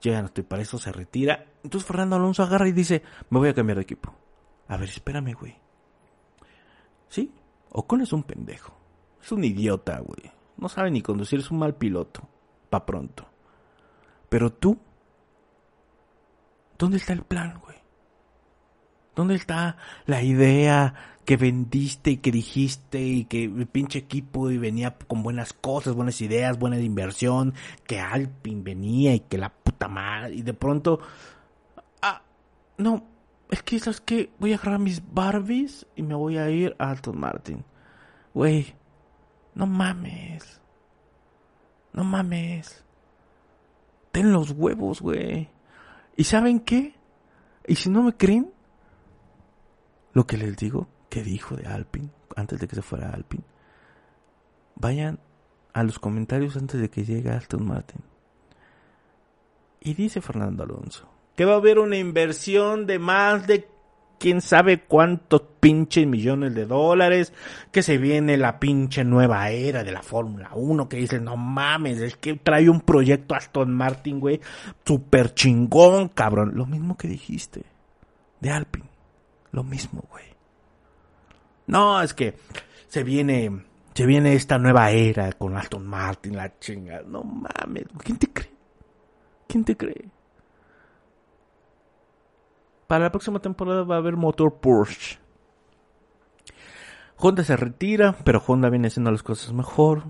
ya 0.00 0.20
no 0.20 0.26
estoy 0.26 0.44
para 0.44 0.62
eso, 0.62 0.78
se 0.78 0.92
retira. 0.92 1.46
Entonces 1.64 1.86
Fernando 1.86 2.16
Alonso 2.16 2.42
agarra 2.42 2.68
y 2.68 2.72
dice, 2.72 3.02
me 3.30 3.38
voy 3.38 3.48
a 3.48 3.54
cambiar 3.54 3.76
de 3.76 3.82
equipo. 3.82 4.14
A 4.68 4.76
ver, 4.76 4.88
espérame, 4.88 5.34
güey. 5.34 5.56
¿Sí? 7.08 7.32
Ocon 7.70 8.02
es 8.02 8.12
un 8.12 8.22
pendejo. 8.22 8.74
Es 9.22 9.32
un 9.32 9.44
idiota, 9.44 9.98
güey. 10.00 10.30
No 10.62 10.68
sabe 10.68 10.92
ni 10.92 11.02
conducir, 11.02 11.40
es 11.40 11.50
un 11.50 11.58
mal 11.58 11.74
piloto. 11.74 12.22
Pa' 12.70 12.86
pronto. 12.86 13.26
Pero 14.28 14.52
tú, 14.52 14.78
¿dónde 16.78 16.98
está 16.98 17.14
el 17.14 17.22
plan, 17.22 17.58
güey? 17.64 17.78
¿Dónde 19.16 19.34
está 19.34 19.76
la 20.06 20.22
idea 20.22 20.94
que 21.24 21.36
vendiste 21.36 22.12
y 22.12 22.16
que 22.18 22.30
dijiste 22.30 23.02
y 23.02 23.24
que 23.24 23.42
el 23.42 23.66
pinche 23.66 23.98
equipo 23.98 24.52
y 24.52 24.56
venía 24.56 24.96
con 25.08 25.24
buenas 25.24 25.52
cosas, 25.52 25.96
buenas 25.96 26.20
ideas, 26.20 26.56
buena 26.60 26.78
inversión, 26.78 27.54
que 27.84 27.98
Alpin 27.98 28.62
venía 28.62 29.16
y 29.16 29.20
que 29.20 29.38
la 29.38 29.48
puta 29.48 29.88
madre 29.88 30.36
y 30.36 30.42
de 30.42 30.54
pronto 30.54 31.00
ah 32.02 32.22
no, 32.78 33.04
es 33.50 33.64
que 33.64 33.80
sabes 33.80 34.00
que 34.00 34.30
voy 34.38 34.52
a 34.52 34.56
agarrar 34.56 34.78
mis 34.78 35.02
Barbies 35.12 35.88
y 35.96 36.02
me 36.02 36.14
voy 36.14 36.38
a 36.38 36.48
ir 36.50 36.76
a 36.78 36.90
Alton 36.90 37.18
Martin. 37.18 37.64
Güey, 38.32 38.76
no 39.54 39.66
mames. 39.66 40.60
No 41.92 42.04
mames. 42.04 42.84
Ten 44.10 44.32
los 44.32 44.50
huevos, 44.50 45.00
güey. 45.00 45.48
¿Y 46.16 46.24
saben 46.24 46.60
qué? 46.60 46.94
Y 47.66 47.76
si 47.76 47.90
no 47.90 48.02
me 48.02 48.16
creen, 48.16 48.52
lo 50.12 50.26
que 50.26 50.36
les 50.36 50.56
digo, 50.56 50.88
que 51.08 51.22
dijo 51.22 51.56
de 51.56 51.66
Alpin, 51.66 52.10
antes 52.36 52.58
de 52.60 52.68
que 52.68 52.76
se 52.76 52.82
fuera 52.82 53.10
Alpin, 53.10 53.44
vayan 54.74 55.20
a 55.72 55.82
los 55.82 55.98
comentarios 55.98 56.56
antes 56.56 56.80
de 56.80 56.90
que 56.90 57.04
llegue 57.04 57.30
Aston 57.30 57.66
Martin. 57.66 58.02
Y 59.80 59.94
dice 59.94 60.20
Fernando 60.20 60.64
Alonso 60.64 61.12
que 61.34 61.44
va 61.44 61.54
a 61.54 61.56
haber 61.56 61.78
una 61.78 61.96
inversión 61.96 62.86
de 62.86 62.98
más 62.98 63.46
de 63.46 63.68
quién 64.22 64.40
sabe 64.40 64.84
cuántos 64.84 65.42
pinches 65.58 66.06
millones 66.06 66.54
de 66.54 66.64
dólares, 66.64 67.32
que 67.72 67.82
se 67.82 67.98
viene 67.98 68.36
la 68.36 68.60
pinche 68.60 69.02
nueva 69.02 69.50
era 69.50 69.82
de 69.82 69.90
la 69.90 70.00
Fórmula 70.00 70.50
1, 70.54 70.88
que 70.88 70.98
dice, 70.98 71.18
no 71.18 71.36
mames, 71.36 71.98
es 71.98 72.16
que 72.16 72.36
trae 72.36 72.70
un 72.70 72.82
proyecto 72.82 73.34
Aston 73.34 73.74
Martin, 73.74 74.20
güey, 74.20 74.40
super 74.84 75.34
chingón, 75.34 76.08
cabrón. 76.08 76.52
Lo 76.54 76.66
mismo 76.66 76.96
que 76.96 77.08
dijiste 77.08 77.64
de 78.38 78.50
Alpine, 78.52 78.88
lo 79.50 79.64
mismo, 79.64 80.04
güey. 80.08 80.26
No, 81.66 82.00
es 82.00 82.14
que 82.14 82.36
se 82.86 83.02
viene, 83.02 83.64
se 83.92 84.06
viene 84.06 84.34
esta 84.34 84.56
nueva 84.56 84.92
era 84.92 85.32
con 85.32 85.56
Aston 85.56 85.84
Martin, 85.84 86.36
la 86.36 86.60
chinga. 86.60 87.02
No 87.02 87.24
mames, 87.24 87.86
¿quién 88.04 88.18
te 88.18 88.28
cree? 88.28 88.52
¿Quién 89.48 89.64
te 89.64 89.76
cree? 89.76 90.21
Para 92.92 93.04
la 93.04 93.10
próxima 93.10 93.38
temporada 93.40 93.84
va 93.84 93.94
a 93.94 93.98
haber 94.00 94.18
motor 94.18 94.60
Porsche. 94.60 95.18
Honda 97.16 97.42
se 97.42 97.56
retira, 97.56 98.14
pero 98.22 98.44
Honda 98.46 98.68
viene 98.68 98.88
haciendo 98.88 99.10
las 99.10 99.22
cosas 99.22 99.54
mejor. 99.54 100.04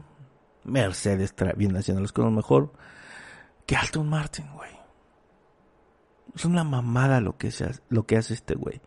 Mercedes 0.64 1.32
viene 1.54 1.78
haciendo 1.78 2.02
las 2.02 2.10
cosas 2.10 2.32
mejor. 2.32 2.72
Que 3.66 3.76
Aston 3.76 4.08
Martin, 4.08 4.46
güey. 4.56 4.72
Es 6.34 6.44
una 6.44 6.64
mamada 6.64 7.20
lo 7.20 7.36
que, 7.38 7.52
se, 7.52 7.70
lo 7.88 8.04
que 8.04 8.16
hace 8.16 8.34
este 8.34 8.56
güey. 8.56 8.80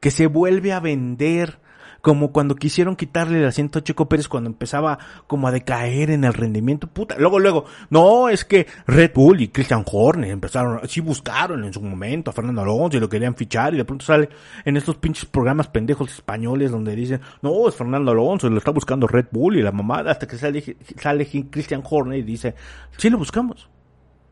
Que 0.00 0.10
se 0.10 0.26
vuelve 0.26 0.72
a 0.72 0.80
vender 0.80 1.60
como 2.06 2.30
cuando 2.30 2.54
quisieron 2.54 2.94
quitarle 2.94 3.40
el 3.40 3.46
asiento 3.46 3.80
a 3.80 3.82
Checo 3.82 4.08
Pérez 4.08 4.28
cuando 4.28 4.48
empezaba 4.48 4.96
como 5.26 5.48
a 5.48 5.50
decaer 5.50 6.12
en 6.12 6.22
el 6.22 6.34
rendimiento, 6.34 6.86
puta, 6.86 7.16
luego, 7.18 7.40
luego, 7.40 7.64
no, 7.90 8.28
es 8.28 8.44
que 8.44 8.68
Red 8.86 9.10
Bull 9.12 9.40
y 9.40 9.48
Christian 9.48 9.84
Horner 9.84 10.30
empezaron, 10.30 10.88
sí 10.88 11.00
buscaron 11.00 11.64
en 11.64 11.72
su 11.72 11.82
momento 11.82 12.30
a 12.30 12.32
Fernando 12.32 12.62
Alonso 12.62 12.96
y 12.96 13.00
lo 13.00 13.08
querían 13.08 13.34
fichar 13.34 13.74
y 13.74 13.78
de 13.78 13.84
pronto 13.84 14.06
sale 14.06 14.28
en 14.64 14.76
estos 14.76 14.98
pinches 14.98 15.24
programas 15.24 15.66
pendejos 15.66 16.12
españoles 16.12 16.70
donde 16.70 16.94
dicen, 16.94 17.20
no, 17.42 17.66
es 17.66 17.74
Fernando 17.74 18.12
Alonso, 18.12 18.48
lo 18.48 18.58
está 18.58 18.70
buscando 18.70 19.08
Red 19.08 19.26
Bull 19.32 19.56
y 19.56 19.62
la 19.62 19.72
mamada, 19.72 20.12
hasta 20.12 20.28
que 20.28 20.38
sale, 20.38 20.76
sale 21.02 21.26
Christian 21.50 21.82
Horner 21.90 22.20
y 22.20 22.22
dice, 22.22 22.54
sí 22.96 23.10
lo 23.10 23.18
buscamos, 23.18 23.68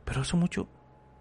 pero 0.04 0.20
hace 0.20 0.36
mucho, 0.36 0.68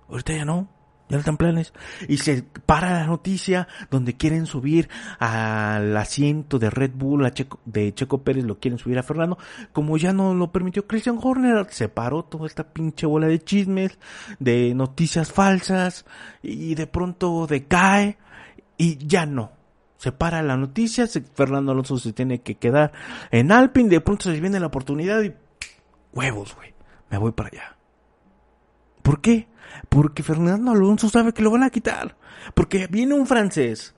ahorita 0.08 0.34
ya 0.34 0.46
no 0.46 0.83
ya 1.10 1.18
están 1.18 1.38
planes. 1.38 1.74
Y 2.08 2.18
se 2.18 2.44
para 2.66 2.92
la 2.92 3.06
noticia 3.06 3.68
donde 3.92 4.16
quieren 4.16 4.46
subir 4.46 4.89
al 5.20 5.96
asiento 5.98 6.60
de 6.60 6.70
Red 6.70 6.92
Bull, 6.96 7.26
a 7.26 7.32
Checo, 7.32 7.60
de 7.66 7.94
Checo 7.94 8.24
Pérez, 8.24 8.46
lo 8.46 8.60
quieren 8.60 8.80
subir 8.80 8.98
a 9.00 9.04
Fernando. 9.04 9.38
Como 9.72 9.98
ya 9.98 10.13
no 10.13 10.34
lo 10.34 10.52
permitió 10.52 10.88
Christian 10.88 11.20
Horner, 11.22 11.68
se 11.70 11.89
paró 11.89 12.24
toda 12.24 12.48
esta 12.48 12.63
pinche 12.63 13.06
bola 13.06 13.28
de 13.28 13.39
chismes, 13.39 13.98
de 14.39 14.74
noticias 14.74 15.32
falsas, 15.32 16.06
y 16.42 16.76
de 16.76 16.88
pronto 16.88 17.48
decae, 17.48 18.18
y 18.78 18.98
ya 19.06 19.26
no. 19.26 19.52
Se 19.98 20.12
para 20.12 20.42
la 20.42 20.58
noticia, 20.58 21.08
Fernando 21.34 21.72
Alonso 21.72 21.98
se 21.98 22.12
tiene 22.12 22.42
que 22.42 22.56
quedar 22.56 22.92
en 23.32 23.52
Alpine, 23.52 23.89
de 23.89 24.02
pronto 24.02 24.26
se 24.26 24.39
viene 24.39 24.60
la 24.60 24.68
oportunidad 24.68 25.22
y 25.22 25.34
huevos, 26.12 26.56
güey, 26.56 26.74
me 27.10 27.18
voy 27.18 27.32
para 27.32 27.50
allá. 27.50 27.78
¿Por 29.04 29.22
qué? 29.22 29.48
Porque 29.89 30.24
Fernando 30.24 30.72
Alonso 30.72 31.10
sabe 31.10 31.34
que 31.34 31.44
lo 31.44 31.52
van 31.52 31.63
a 31.63 31.70
quitar. 31.70 32.16
Porque 32.56 32.88
viene 32.88 33.13
un 33.13 33.28
francés 33.28 33.94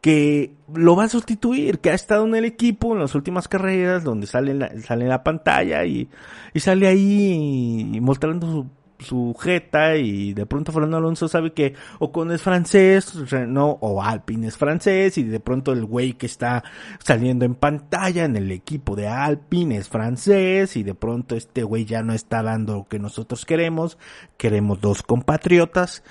que 0.00 0.54
lo 0.72 0.94
va 0.94 1.04
a 1.04 1.08
sustituir, 1.08 1.80
que 1.80 1.90
ha 1.90 1.94
estado 1.94 2.26
en 2.26 2.36
el 2.36 2.44
equipo 2.44 2.92
en 2.92 3.00
las 3.00 3.14
últimas 3.16 3.48
carreras, 3.48 4.04
donde 4.04 4.28
sale 4.28 4.52
en 4.52 4.60
la, 4.60 4.80
sale 4.80 5.08
la 5.08 5.24
pantalla 5.24 5.84
y, 5.84 6.08
y 6.54 6.60
sale 6.60 6.86
ahí 6.86 7.98
mostrando 8.00 8.46
su 8.46 8.66
su 8.98 9.34
jeta 9.38 9.96
y 9.96 10.32
de 10.32 10.46
pronto 10.46 10.72
Fernando 10.72 10.96
Alonso 10.96 11.28
sabe 11.28 11.52
que 11.52 11.74
Ocon 11.98 12.32
es 12.32 12.42
francés, 12.42 13.14
no, 13.46 13.78
o 13.80 14.02
Alpine 14.02 14.48
es 14.48 14.56
francés 14.56 15.18
y 15.18 15.24
de 15.24 15.40
pronto 15.40 15.72
el 15.72 15.84
güey 15.84 16.14
que 16.14 16.26
está 16.26 16.64
saliendo 16.98 17.44
en 17.44 17.54
pantalla 17.54 18.24
en 18.24 18.36
el 18.36 18.50
equipo 18.52 18.96
de 18.96 19.08
Alpine 19.08 19.76
es 19.76 19.88
francés 19.88 20.76
y 20.76 20.82
de 20.82 20.94
pronto 20.94 21.36
este 21.36 21.62
güey 21.62 21.84
ya 21.84 22.02
no 22.02 22.12
está 22.12 22.42
dando 22.42 22.74
lo 22.74 22.84
que 22.88 22.98
nosotros 22.98 23.44
queremos, 23.44 23.98
queremos 24.36 24.80
dos 24.80 25.02
compatriotas 25.02 26.02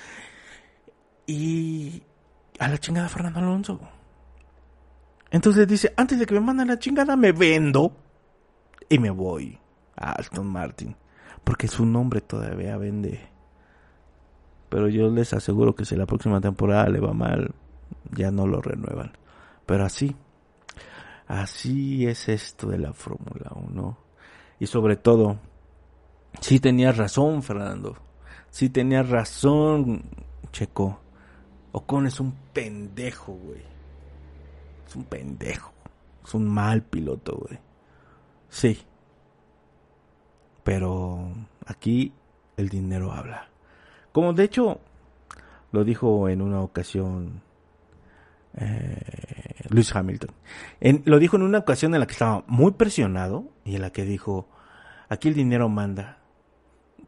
y 1.25 2.03
a 2.59 2.67
la 2.67 2.77
chingada 2.77 3.09
Fernando 3.09 3.39
Alonso. 3.39 3.79
Entonces 5.31 5.67
dice, 5.67 5.93
antes 5.97 6.19
de 6.19 6.25
que 6.25 6.35
me 6.35 6.39
manden 6.39 6.67
la 6.67 6.79
chingada 6.79 7.15
me 7.15 7.31
vendo 7.31 7.97
y 8.87 8.99
me 8.99 9.09
voy 9.09 9.59
a 9.95 10.13
Aston 10.13 10.47
Martin 10.47 10.95
porque 11.45 11.69
su 11.69 11.85
nombre 11.85 12.19
todavía 12.19 12.75
vende. 12.75 13.21
Pero 14.67 14.89
yo 14.89 15.09
les 15.09 15.31
aseguro 15.31 15.75
que 15.75 15.85
si 15.85 15.95
la 15.95 16.07
próxima 16.07 16.41
temporada 16.41 16.89
le 16.89 16.99
va 16.99 17.13
mal, 17.13 17.53
ya 18.11 18.31
no 18.31 18.47
lo 18.47 18.61
renuevan. 18.61 19.13
Pero 19.65 19.85
así, 19.85 20.15
así 21.27 22.07
es 22.07 22.27
esto 22.27 22.67
de 22.67 22.79
la 22.79 22.91
Fórmula 22.91 23.51
1. 23.55 23.97
Y 24.59 24.65
sobre 24.65 24.97
todo, 24.97 25.37
sí 26.41 26.59
tenías 26.59 26.97
razón, 26.97 27.43
Fernando. 27.43 27.95
Sí 28.49 28.69
tenías 28.69 29.07
razón, 29.07 30.03
Checo. 30.51 30.99
Ocon 31.73 32.07
es 32.07 32.19
un 32.19 32.33
pendejo, 32.53 33.33
güey. 33.33 33.61
Es 34.87 34.95
un 34.95 35.03
pendejo. 35.03 35.73
Es 36.23 36.33
un 36.33 36.47
mal 36.47 36.81
piloto, 36.81 37.37
güey. 37.37 37.59
Sí. 38.49 38.79
Pero 40.65 41.31
aquí 41.67 42.11
el 42.57 42.69
dinero 42.69 43.13
habla. 43.13 43.47
Como 44.11 44.33
de 44.33 44.43
hecho 44.43 44.79
lo 45.71 45.83
dijo 45.83 46.27
en 46.27 46.41
una 46.41 46.61
ocasión 46.61 47.43
eh, 48.55 48.97
Luis 49.69 49.95
Hamilton. 49.95 50.31
lo 51.05 51.19
dijo 51.19 51.35
en 51.35 51.43
una 51.43 51.59
ocasión 51.59 51.93
en 51.93 51.99
la 51.99 52.07
que 52.07 52.13
estaba 52.13 52.43
muy 52.47 52.71
presionado 52.71 53.45
y 53.63 53.75
en 53.75 53.81
la 53.83 53.91
que 53.91 54.05
dijo, 54.05 54.49
aquí 55.07 55.27
el 55.27 55.35
dinero 55.35 55.69
manda 55.69 56.17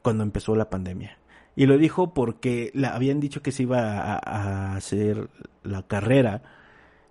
cuando 0.04 0.24
empezó 0.24 0.56
la 0.56 0.70
pandemia. 0.70 1.18
Y 1.56 1.66
lo 1.66 1.80
dijo 1.80 2.14
porque 2.14 2.70
le 2.76 2.86
habían 2.86 3.20
dicho 3.20 3.42
que 3.42 3.52
se 3.52 3.64
iba 3.64 4.20
a 4.20 4.76
hacer 4.76 5.32
la 5.64 5.82
carrera 5.82 6.44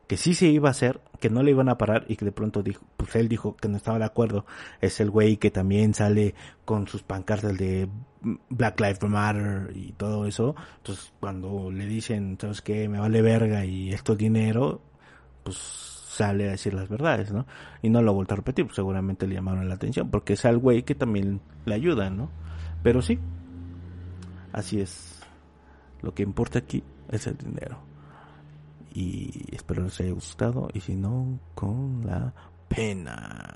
que 0.07 0.17
sí 0.17 0.35
se 0.35 0.47
iba 0.47 0.69
a 0.69 0.71
hacer, 0.71 1.01
que 1.21 1.31
no 1.31 1.43
le 1.43 1.51
iban 1.51 1.69
a 1.69 1.79
parar 1.79 2.05
y 2.09 2.17
que 2.17 2.25
de 2.25 2.33
pronto 2.33 2.63
dijo, 2.63 2.85
pues 2.97 3.17
él 3.17 3.29
dijo 3.29 3.57
que 3.57 3.69
no 3.69 3.77
estaba 3.77 3.99
de 3.99 4.05
acuerdo. 4.05 4.47
Es 4.81 5.01
el 5.01 5.11
güey 5.11 5.37
que 5.37 5.51
también 5.51 5.95
sale 5.95 6.35
con 6.65 6.87
sus 6.87 7.03
pancartas 7.03 7.59
de 7.59 7.89
Black 8.49 8.81
Lives 8.81 9.03
Matter 9.03 9.73
y 9.75 9.93
todo 9.93 10.27
eso. 10.27 10.55
Entonces 10.79 11.13
cuando 11.19 11.71
le 11.73 11.87
dicen, 11.87 12.39
¿sabes 12.41 12.63
qué? 12.63 12.89
Me 12.89 13.01
vale 13.01 13.21
verga 13.21 13.65
y 13.65 13.93
esto 13.93 14.13
es 14.13 14.19
dinero, 14.19 14.81
pues 15.43 15.57
sale 15.57 16.49
a 16.49 16.53
decir 16.53 16.73
las 16.73 16.89
verdades, 16.89 17.33
¿no? 17.33 17.47
Y 17.83 17.91
no 17.91 18.01
lo 18.01 18.15
vuelto 18.15 18.35
a 18.35 18.37
repetir, 18.37 18.65
pues 18.65 18.77
seguramente 18.77 19.27
le 19.27 19.35
llamaron 19.35 19.69
la 19.69 19.75
atención, 19.75 20.11
porque 20.11 20.35
es 20.35 20.45
al 20.45 20.59
güey 20.59 20.83
que 20.85 20.95
también 20.95 21.41
le 21.65 21.75
ayuda, 21.75 22.11
¿no? 22.11 22.31
Pero 22.83 23.03
sí, 23.03 23.19
así 24.53 24.81
es. 24.81 25.21
Lo 26.01 26.15
que 26.15 26.23
importa 26.23 26.61
aquí 26.61 26.85
es 27.11 27.27
el 27.27 27.37
dinero 27.37 27.96
y 28.97 29.45
espero 29.53 29.83
les 29.83 30.01
haya 30.01 30.13
gustado 30.13 30.71
y 30.73 30.81
si 30.81 30.95
no, 30.95 31.39
con 31.55 32.07
la 32.07 32.33
pena. 32.67 33.55